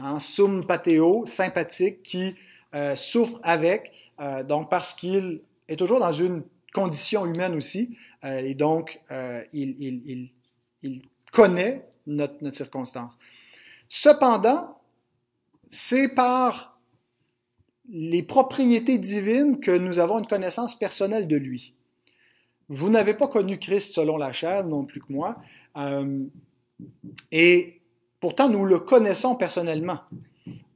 en 0.01 0.21
sum 0.21 0.67
pateo, 0.67 1.27
sympathique, 1.27 2.03
qui 2.05 2.37
euh, 2.75 2.95
souffre 2.97 3.41
avec, 3.43 3.93
euh, 4.21 4.45
donc 4.45 4.71
parce 4.71 4.93
qu'il 4.93 5.41
est 5.69 5.77
toujours 5.77 5.99
dans 5.99 6.13
une 6.13 6.45
condition 6.73 7.27
humaine 7.27 7.57
aussi, 7.57 7.97
et 8.25 8.55
donc 8.55 9.01
il, 9.53 10.31
il, 10.83 11.03
connaît 11.33 11.89
notre, 12.07 12.35
notre 12.41 12.57
circonstance. 12.57 13.13
Cependant, 13.89 14.79
c'est 15.71 16.09
par 16.09 16.72
les 17.93 18.23
propriétés 18.23 18.99
divines 18.99 19.61
que 19.61 19.71
nous 19.71 19.99
avons 19.99 20.19
une 20.19 20.27
connaissance 20.27 20.77
personnelle 20.77 21.29
de 21.29 21.37
lui. 21.37 21.75
Vous 22.69 22.89
n'avez 22.89 23.13
pas 23.13 23.29
connu 23.29 23.59
Christ 23.59 23.95
selon 23.95 24.17
la 24.17 24.33
chair, 24.33 24.65
non 24.67 24.87
plus 24.87 25.01
que 25.03 25.13
moi. 25.13 25.37
Euh, 25.77 26.25
et 27.31 27.83
pourtant, 28.19 28.49
nous 28.49 28.65
le 28.65 28.79
connaissons 28.79 29.37
personnellement. 29.37 30.01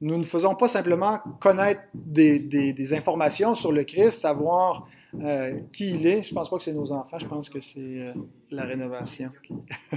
Nous 0.03 0.19
ne 0.19 0.25
faisons 0.25 0.55
pas 0.55 0.69
simplement 0.69 1.21
connaître 1.41 1.81
des, 1.95 2.95
informations 2.95 3.55
sur 3.55 3.73
le 3.73 3.85
Christ, 3.85 4.21
savoir 4.21 4.87
euh, 5.19 5.59
qui 5.73 5.95
il 5.95 6.07
est. 6.07 6.23
Je 6.23 6.31
ne 6.31 6.35
pense 6.35 6.51
pas 6.51 6.59
que 6.59 6.65
c'est 6.65 6.75
nos 6.75 6.93
enfants, 6.93 7.19
je 7.19 7.27
pense 7.27 7.49
que 7.49 7.61
c'est 7.61 7.81
euh, 7.81 8.13
la 8.51 8.65
rénovation. 8.65 9.33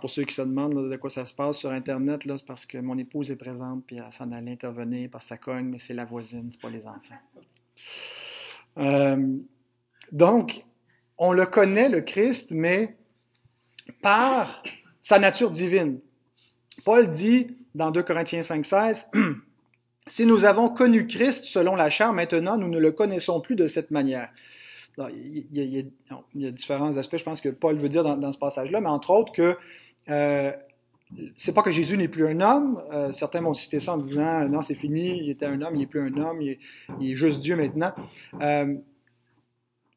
pour 0.00 0.10
ceux 0.10 0.24
qui 0.24 0.34
se 0.34 0.42
demandent 0.42 0.90
de 0.90 0.96
quoi 0.96 1.10
ça 1.10 1.24
se 1.24 1.34
passe 1.34 1.58
sur 1.58 1.70
Internet, 1.70 2.22
c'est 2.24 2.46
parce 2.46 2.66
que 2.66 2.78
mon 2.78 2.96
épouse 2.98 3.30
est 3.30 3.36
présente 3.36 3.84
puis 3.86 3.96
elle 3.96 4.12
s'en 4.12 4.30
allait 4.32 4.52
intervenir 4.52 5.08
parce 5.10 5.24
que 5.24 5.28
ça 5.28 5.36
cogne, 5.36 5.66
mais 5.66 5.78
c'est 5.78 5.94
la 5.94 6.04
voisine, 6.04 6.48
c'est 6.50 6.60
pas 6.60 6.70
les 6.70 6.86
enfants. 6.86 7.14
Euh, 8.78 9.36
donc, 10.10 10.64
on 11.18 11.32
le 11.32 11.46
connaît, 11.46 11.88
le 11.88 12.00
Christ, 12.00 12.52
mais 12.52 12.96
par 14.00 14.62
sa 15.00 15.18
nature 15.18 15.50
divine. 15.50 16.00
Paul 16.84 17.10
dit 17.10 17.56
dans 17.74 17.90
2 17.90 18.02
Corinthiens 18.02 18.40
5,16 18.40 19.06
Si 20.08 20.26
nous 20.26 20.44
avons 20.44 20.68
connu 20.68 21.06
Christ 21.06 21.44
selon 21.44 21.76
la 21.76 21.88
chair, 21.88 22.12
maintenant 22.12 22.56
nous 22.56 22.68
ne 22.68 22.78
le 22.78 22.90
connaissons 22.90 23.40
plus 23.40 23.54
de 23.54 23.68
cette 23.68 23.92
manière. 23.92 24.30
Il, 24.98 25.46
y 25.50 26.46
a, 26.46 26.50
différents 26.50 26.96
aspects, 26.96 27.16
je 27.16 27.24
pense, 27.24 27.40
que 27.40 27.48
Paul 27.48 27.76
veut 27.76 27.88
dire 27.88 28.04
dans, 28.04 28.32
ce 28.32 28.38
passage-là, 28.38 28.80
mais 28.80 28.88
entre 28.88 29.10
autres 29.10 29.32
que 29.32 29.56
euh, 30.08 30.52
c'est 31.36 31.52
pas 31.52 31.62
que 31.62 31.70
Jésus 31.70 31.96
n'est 31.96 32.08
plus 32.08 32.26
un 32.26 32.40
homme. 32.40 32.82
Euh, 32.92 33.12
certains 33.12 33.40
m'ont 33.40 33.54
cité 33.54 33.80
ça 33.80 33.94
en 33.94 33.98
disant 33.98 34.48
non, 34.48 34.62
c'est 34.62 34.74
fini, 34.74 35.18
il 35.18 35.30
était 35.30 35.46
un 35.46 35.60
homme, 35.62 35.74
il 35.74 35.80
n'est 35.80 35.86
plus 35.86 36.00
un 36.00 36.16
homme, 36.16 36.40
il 36.40 36.58
est, 37.00 37.14
juste 37.14 37.40
Dieu 37.40 37.56
maintenant. 37.56 37.92
Euh, 38.40 38.74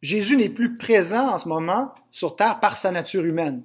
Jésus 0.01 0.37
n'est 0.37 0.49
plus 0.49 0.77
présent 0.77 1.29
en 1.29 1.37
ce 1.37 1.47
moment 1.47 1.93
sur 2.11 2.35
terre 2.35 2.59
par 2.59 2.77
sa 2.77 2.91
nature 2.91 3.25
humaine. 3.25 3.63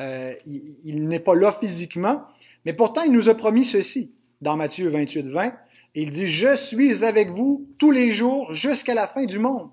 Euh, 0.00 0.34
il, 0.46 1.08
n'est 1.08 1.18
pas 1.18 1.34
là 1.34 1.56
physiquement, 1.58 2.22
mais 2.64 2.72
pourtant 2.72 3.02
il 3.02 3.12
nous 3.12 3.28
a 3.28 3.34
promis 3.34 3.64
ceci 3.64 4.12
dans 4.40 4.56
Matthieu 4.56 4.88
28, 4.88 5.26
20. 5.26 5.52
Il 5.94 6.10
dit 6.10 6.28
Je 6.28 6.54
suis 6.54 7.04
avec 7.04 7.30
vous 7.30 7.66
tous 7.78 7.90
les 7.90 8.12
jours 8.12 8.54
jusqu'à 8.54 8.94
la 8.94 9.08
fin 9.08 9.24
du 9.24 9.38
monde. 9.38 9.70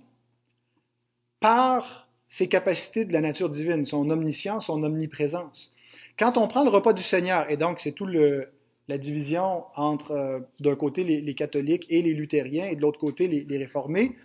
Par 1.46 2.10
ses 2.28 2.48
capacités 2.48 3.06
de 3.06 3.14
la 3.14 3.22
nature 3.22 3.50
divine, 3.50 3.86
son 3.86 4.10
omniscience, 4.10 4.66
son 4.66 4.82
omniprésence. 4.82 5.76
Quand 6.18 6.40
on 6.40 6.48
prend 6.48 6.64
le 6.64 6.72
repas 6.72 6.92
du 6.92 7.04
Seigneur, 7.04 7.46
et 7.52 7.56
donc 7.56 7.80
c'est 7.80 7.92
tout 7.92 8.08
le, 8.08 8.50
la 8.88 8.98
division 8.98 9.66
entre 9.76 10.14
euh, 10.14 10.40
d'un 10.60 10.76
côté 10.76 11.04
les, 11.04 11.36
catholiques 11.36 11.86
et 11.92 12.02
les 12.02 12.16
luthériens 12.16 12.66
et 12.66 12.76
de 12.76 12.82
l'autre 12.82 13.00
côté 13.00 13.28
les, 13.28 13.58
réformés, 13.60 14.16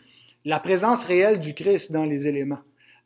la 0.46 0.60
présence 0.60 1.04
réelle 1.04 1.40
du 1.40 1.52
Christ 1.52 1.92
dans 1.92 2.06
les 2.06 2.26
éléments. 2.26 2.60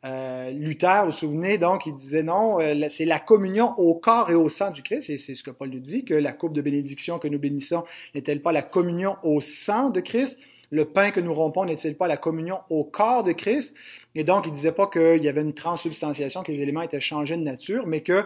Euh, 0.05 0.49
Luther, 0.51 1.01
vous 1.03 1.11
vous 1.11 1.17
souvenez, 1.17 1.57
donc, 1.57 1.85
il 1.85 1.93
disait 1.93 2.23
non, 2.23 2.61
euh, 2.61 2.87
c'est 2.87 3.03
la 3.03 3.19
communion 3.19 3.77
au 3.77 3.95
corps 3.95 4.31
et 4.31 4.35
au 4.35 4.47
sang 4.47 4.71
du 4.71 4.81
Christ, 4.81 5.09
et 5.09 5.17
c'est 5.17 5.35
ce 5.35 5.43
que 5.43 5.51
Paul 5.51 5.71
nous 5.71 5.81
dit, 5.81 6.05
que 6.05 6.13
la 6.13 6.31
coupe 6.31 6.53
de 6.53 6.61
bénédiction 6.61 7.19
que 7.19 7.27
nous 7.27 7.39
bénissons 7.39 7.83
n'est-elle 8.13 8.41
pas 8.41 8.53
la 8.53 8.63
communion 8.63 9.17
au 9.23 9.41
sang 9.41 9.89
de 9.89 9.99
Christ? 9.99 10.39
Le 10.75 10.83
pain 10.83 11.11
que 11.11 11.21
nous 11.21 11.33
rompons 11.33 11.63
n'est-il 11.63 11.95
pas 11.95 12.07
la 12.07 12.17
communion 12.17 12.59
au 12.69 12.83
corps 12.83 13.23
de 13.23 13.31
Christ? 13.31 13.73
Et 14.13 14.25
donc, 14.25 14.45
il 14.45 14.51
disait 14.51 14.73
pas 14.73 14.87
qu'il 14.87 15.23
y 15.23 15.29
avait 15.29 15.41
une 15.41 15.53
transsubstantiation, 15.53 16.43
que 16.43 16.51
les 16.51 16.61
éléments 16.61 16.81
étaient 16.81 16.99
changés 16.99 17.37
de 17.37 17.43
nature, 17.43 17.87
mais 17.87 18.01
que 18.01 18.25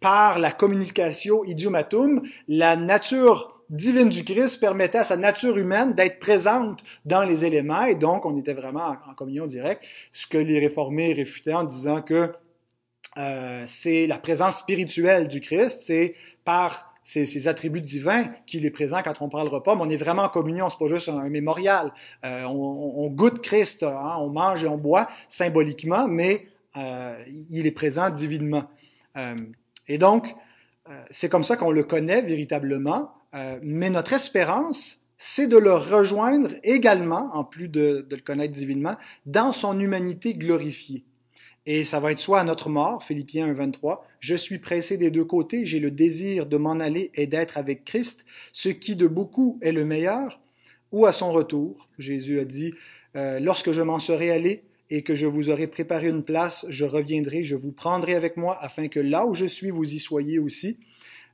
par 0.00 0.40
la 0.40 0.50
communication 0.50 1.44
idiomatum, 1.44 2.22
la 2.48 2.74
nature 2.74 3.62
divine 3.70 4.08
du 4.08 4.24
Christ 4.24 4.58
permettait 4.58 4.98
à 4.98 5.04
sa 5.04 5.16
nature 5.16 5.56
humaine 5.56 5.94
d'être 5.94 6.18
présente 6.18 6.82
dans 7.04 7.22
les 7.22 7.44
éléments 7.44 7.84
et 7.84 7.94
donc 7.94 8.24
on 8.24 8.36
était 8.36 8.54
vraiment 8.54 8.96
en, 9.06 9.14
communion 9.14 9.46
directe, 9.46 9.84
ce 10.12 10.26
que 10.26 10.38
les 10.38 10.58
réformés 10.58 11.12
réfutaient 11.12 11.52
en 11.52 11.64
disant 11.64 12.00
que 12.00 12.32
euh, 13.18 13.64
c'est 13.66 14.06
la 14.06 14.18
présence 14.18 14.58
spirituelle 14.58 15.28
du 15.28 15.40
Christ, 15.40 15.82
c'est 15.82 16.14
par 16.44 16.87
ses, 17.08 17.48
attributs 17.48 17.80
divins 17.80 18.24
qu'il 18.46 18.66
est 18.66 18.70
présent 18.70 19.00
quand 19.02 19.22
on 19.22 19.28
prend 19.28 19.42
le 19.42 19.48
repas, 19.48 19.74
mais 19.74 19.82
on 19.82 19.90
est 19.90 19.96
vraiment 19.96 20.24
en 20.24 20.28
communion, 20.28 20.68
c'est 20.68 20.78
pas 20.78 20.88
juste 20.88 21.08
un, 21.08 21.28
mémorial. 21.28 21.92
Euh, 22.24 22.44
on, 22.44 23.04
on, 23.04 23.08
goûte 23.08 23.40
Christ, 23.40 23.82
hein, 23.82 24.16
on 24.18 24.28
mange 24.28 24.64
et 24.64 24.68
on 24.68 24.76
boit 24.76 25.08
symboliquement, 25.28 26.06
mais 26.06 26.48
euh, 26.76 27.16
il 27.48 27.66
est 27.66 27.72
présent 27.72 28.10
divinement. 28.10 28.64
Euh, 29.16 29.36
et 29.88 29.96
donc, 29.96 30.34
euh, 30.88 31.00
c'est 31.10 31.30
comme 31.30 31.44
ça 31.44 31.56
qu'on 31.56 31.70
le 31.70 31.82
connaît 31.82 32.22
véritablement, 32.22 33.10
euh, 33.34 33.58
mais 33.62 33.88
notre 33.88 34.12
espérance, 34.12 35.00
c'est 35.16 35.46
de 35.46 35.56
le 35.56 35.72
rejoindre 35.72 36.50
également, 36.62 37.30
en 37.32 37.42
plus 37.42 37.68
de, 37.68 38.06
de, 38.08 38.16
le 38.16 38.22
connaître 38.22 38.52
divinement, 38.52 38.96
dans 39.24 39.52
son 39.52 39.80
humanité 39.80 40.34
glorifiée. 40.34 41.04
Et 41.70 41.84
ça 41.84 42.00
va 42.00 42.12
être 42.12 42.18
soit 42.18 42.40
à 42.40 42.44
notre 42.44 42.70
mort, 42.70 43.04
Philippiens 43.04 43.46
1, 43.48 43.52
23, 43.52 44.02
je 44.20 44.34
suis 44.34 44.58
pressé 44.58 44.96
des 44.96 45.10
deux 45.10 45.26
côtés, 45.26 45.66
j'ai 45.66 45.80
le 45.80 45.90
désir 45.90 46.46
de 46.46 46.56
m'en 46.56 46.80
aller 46.80 47.10
et 47.14 47.26
d'être 47.26 47.58
avec 47.58 47.84
Christ, 47.84 48.24
ce 48.54 48.70
qui 48.70 48.96
de 48.96 49.06
beaucoup 49.06 49.58
est 49.60 49.72
le 49.72 49.84
meilleur, 49.84 50.40
ou 50.92 51.04
à 51.04 51.12
son 51.12 51.30
retour, 51.30 51.90
Jésus 51.98 52.40
a 52.40 52.46
dit, 52.46 52.72
euh, 53.16 53.38
lorsque 53.38 53.72
je 53.72 53.82
m'en 53.82 53.98
serai 53.98 54.30
allé, 54.30 54.62
et 54.88 55.02
que 55.02 55.14
je 55.14 55.26
vous 55.26 55.50
aurai 55.50 55.66
préparé 55.66 56.08
une 56.08 56.22
place, 56.22 56.64
je 56.70 56.86
reviendrai, 56.86 57.44
je 57.44 57.54
vous 57.54 57.72
prendrai 57.72 58.14
avec 58.14 58.38
moi 58.38 58.56
afin 58.62 58.88
que 58.88 59.00
là 59.00 59.26
où 59.26 59.34
je 59.34 59.44
suis, 59.44 59.68
vous 59.68 59.92
y 59.92 59.98
soyez 59.98 60.38
aussi. 60.38 60.78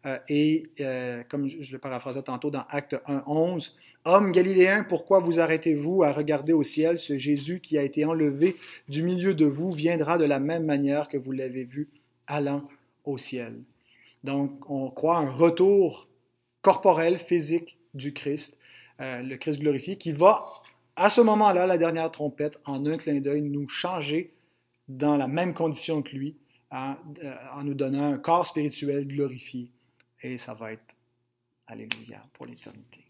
Euh, 0.06 0.18
et 0.28 0.64
euh, 0.80 1.22
comme 1.28 1.48
je, 1.48 1.72
le 1.72 1.78
paraphrasais 1.78 2.22
tantôt 2.22 2.50
dans 2.50 2.64
Acte 2.68 2.96
1, 3.06 3.24
11, 3.26 3.76
Homme 4.04 4.32
galiléen, 4.32 4.84
pourquoi 4.84 5.20
vous 5.20 5.40
arrêtez-vous 5.40 6.02
à 6.02 6.12
regarder 6.12 6.52
au 6.52 6.62
ciel? 6.62 6.98
Ce 6.98 7.16
Jésus 7.16 7.60
qui 7.60 7.78
a 7.78 7.82
été 7.82 8.04
enlevé 8.04 8.56
du 8.88 9.02
milieu 9.02 9.34
de 9.34 9.46
vous 9.46 9.72
viendra 9.72 10.18
de 10.18 10.24
la 10.24 10.40
même 10.40 10.64
manière 10.64 11.08
que 11.08 11.16
vous 11.16 11.32
l'avez 11.32 11.64
vu 11.64 11.88
allant 12.26 12.68
au 13.04 13.16
ciel. 13.16 13.62
Donc, 14.22 14.70
on 14.70 14.90
croit 14.90 15.18
un 15.18 15.30
retour 15.30 16.08
corporel, 16.60 17.18
physique 17.18 17.78
du 17.94 18.12
Christ, 18.12 18.58
euh, 19.00 19.22
le 19.22 19.36
Christ 19.36 19.60
glorifié, 19.60 19.96
qui 19.96 20.12
va 20.12 20.46
à 20.96 21.10
ce 21.10 21.20
moment-là, 21.20 21.66
la 21.66 21.76
dernière 21.76 22.10
trompette, 22.10 22.60
en 22.66 22.86
un 22.86 22.96
clin 22.96 23.20
d'œil, 23.20 23.42
nous 23.42 23.68
changer 23.68 24.32
dans 24.88 25.16
la 25.16 25.26
même 25.26 25.54
condition 25.54 26.02
que 26.02 26.14
lui, 26.14 26.36
en, 26.70 26.94
nous 27.64 27.74
donnant 27.74 28.12
un 28.12 28.18
corps 28.18 28.46
spirituel 28.46 29.06
glorifié. 29.06 29.70
Et 30.24 30.38
ça 30.38 30.54
va 30.54 30.72
être 30.72 30.96
Alléluia 31.66 32.22
pour 32.32 32.46
l'éternité. 32.46 33.03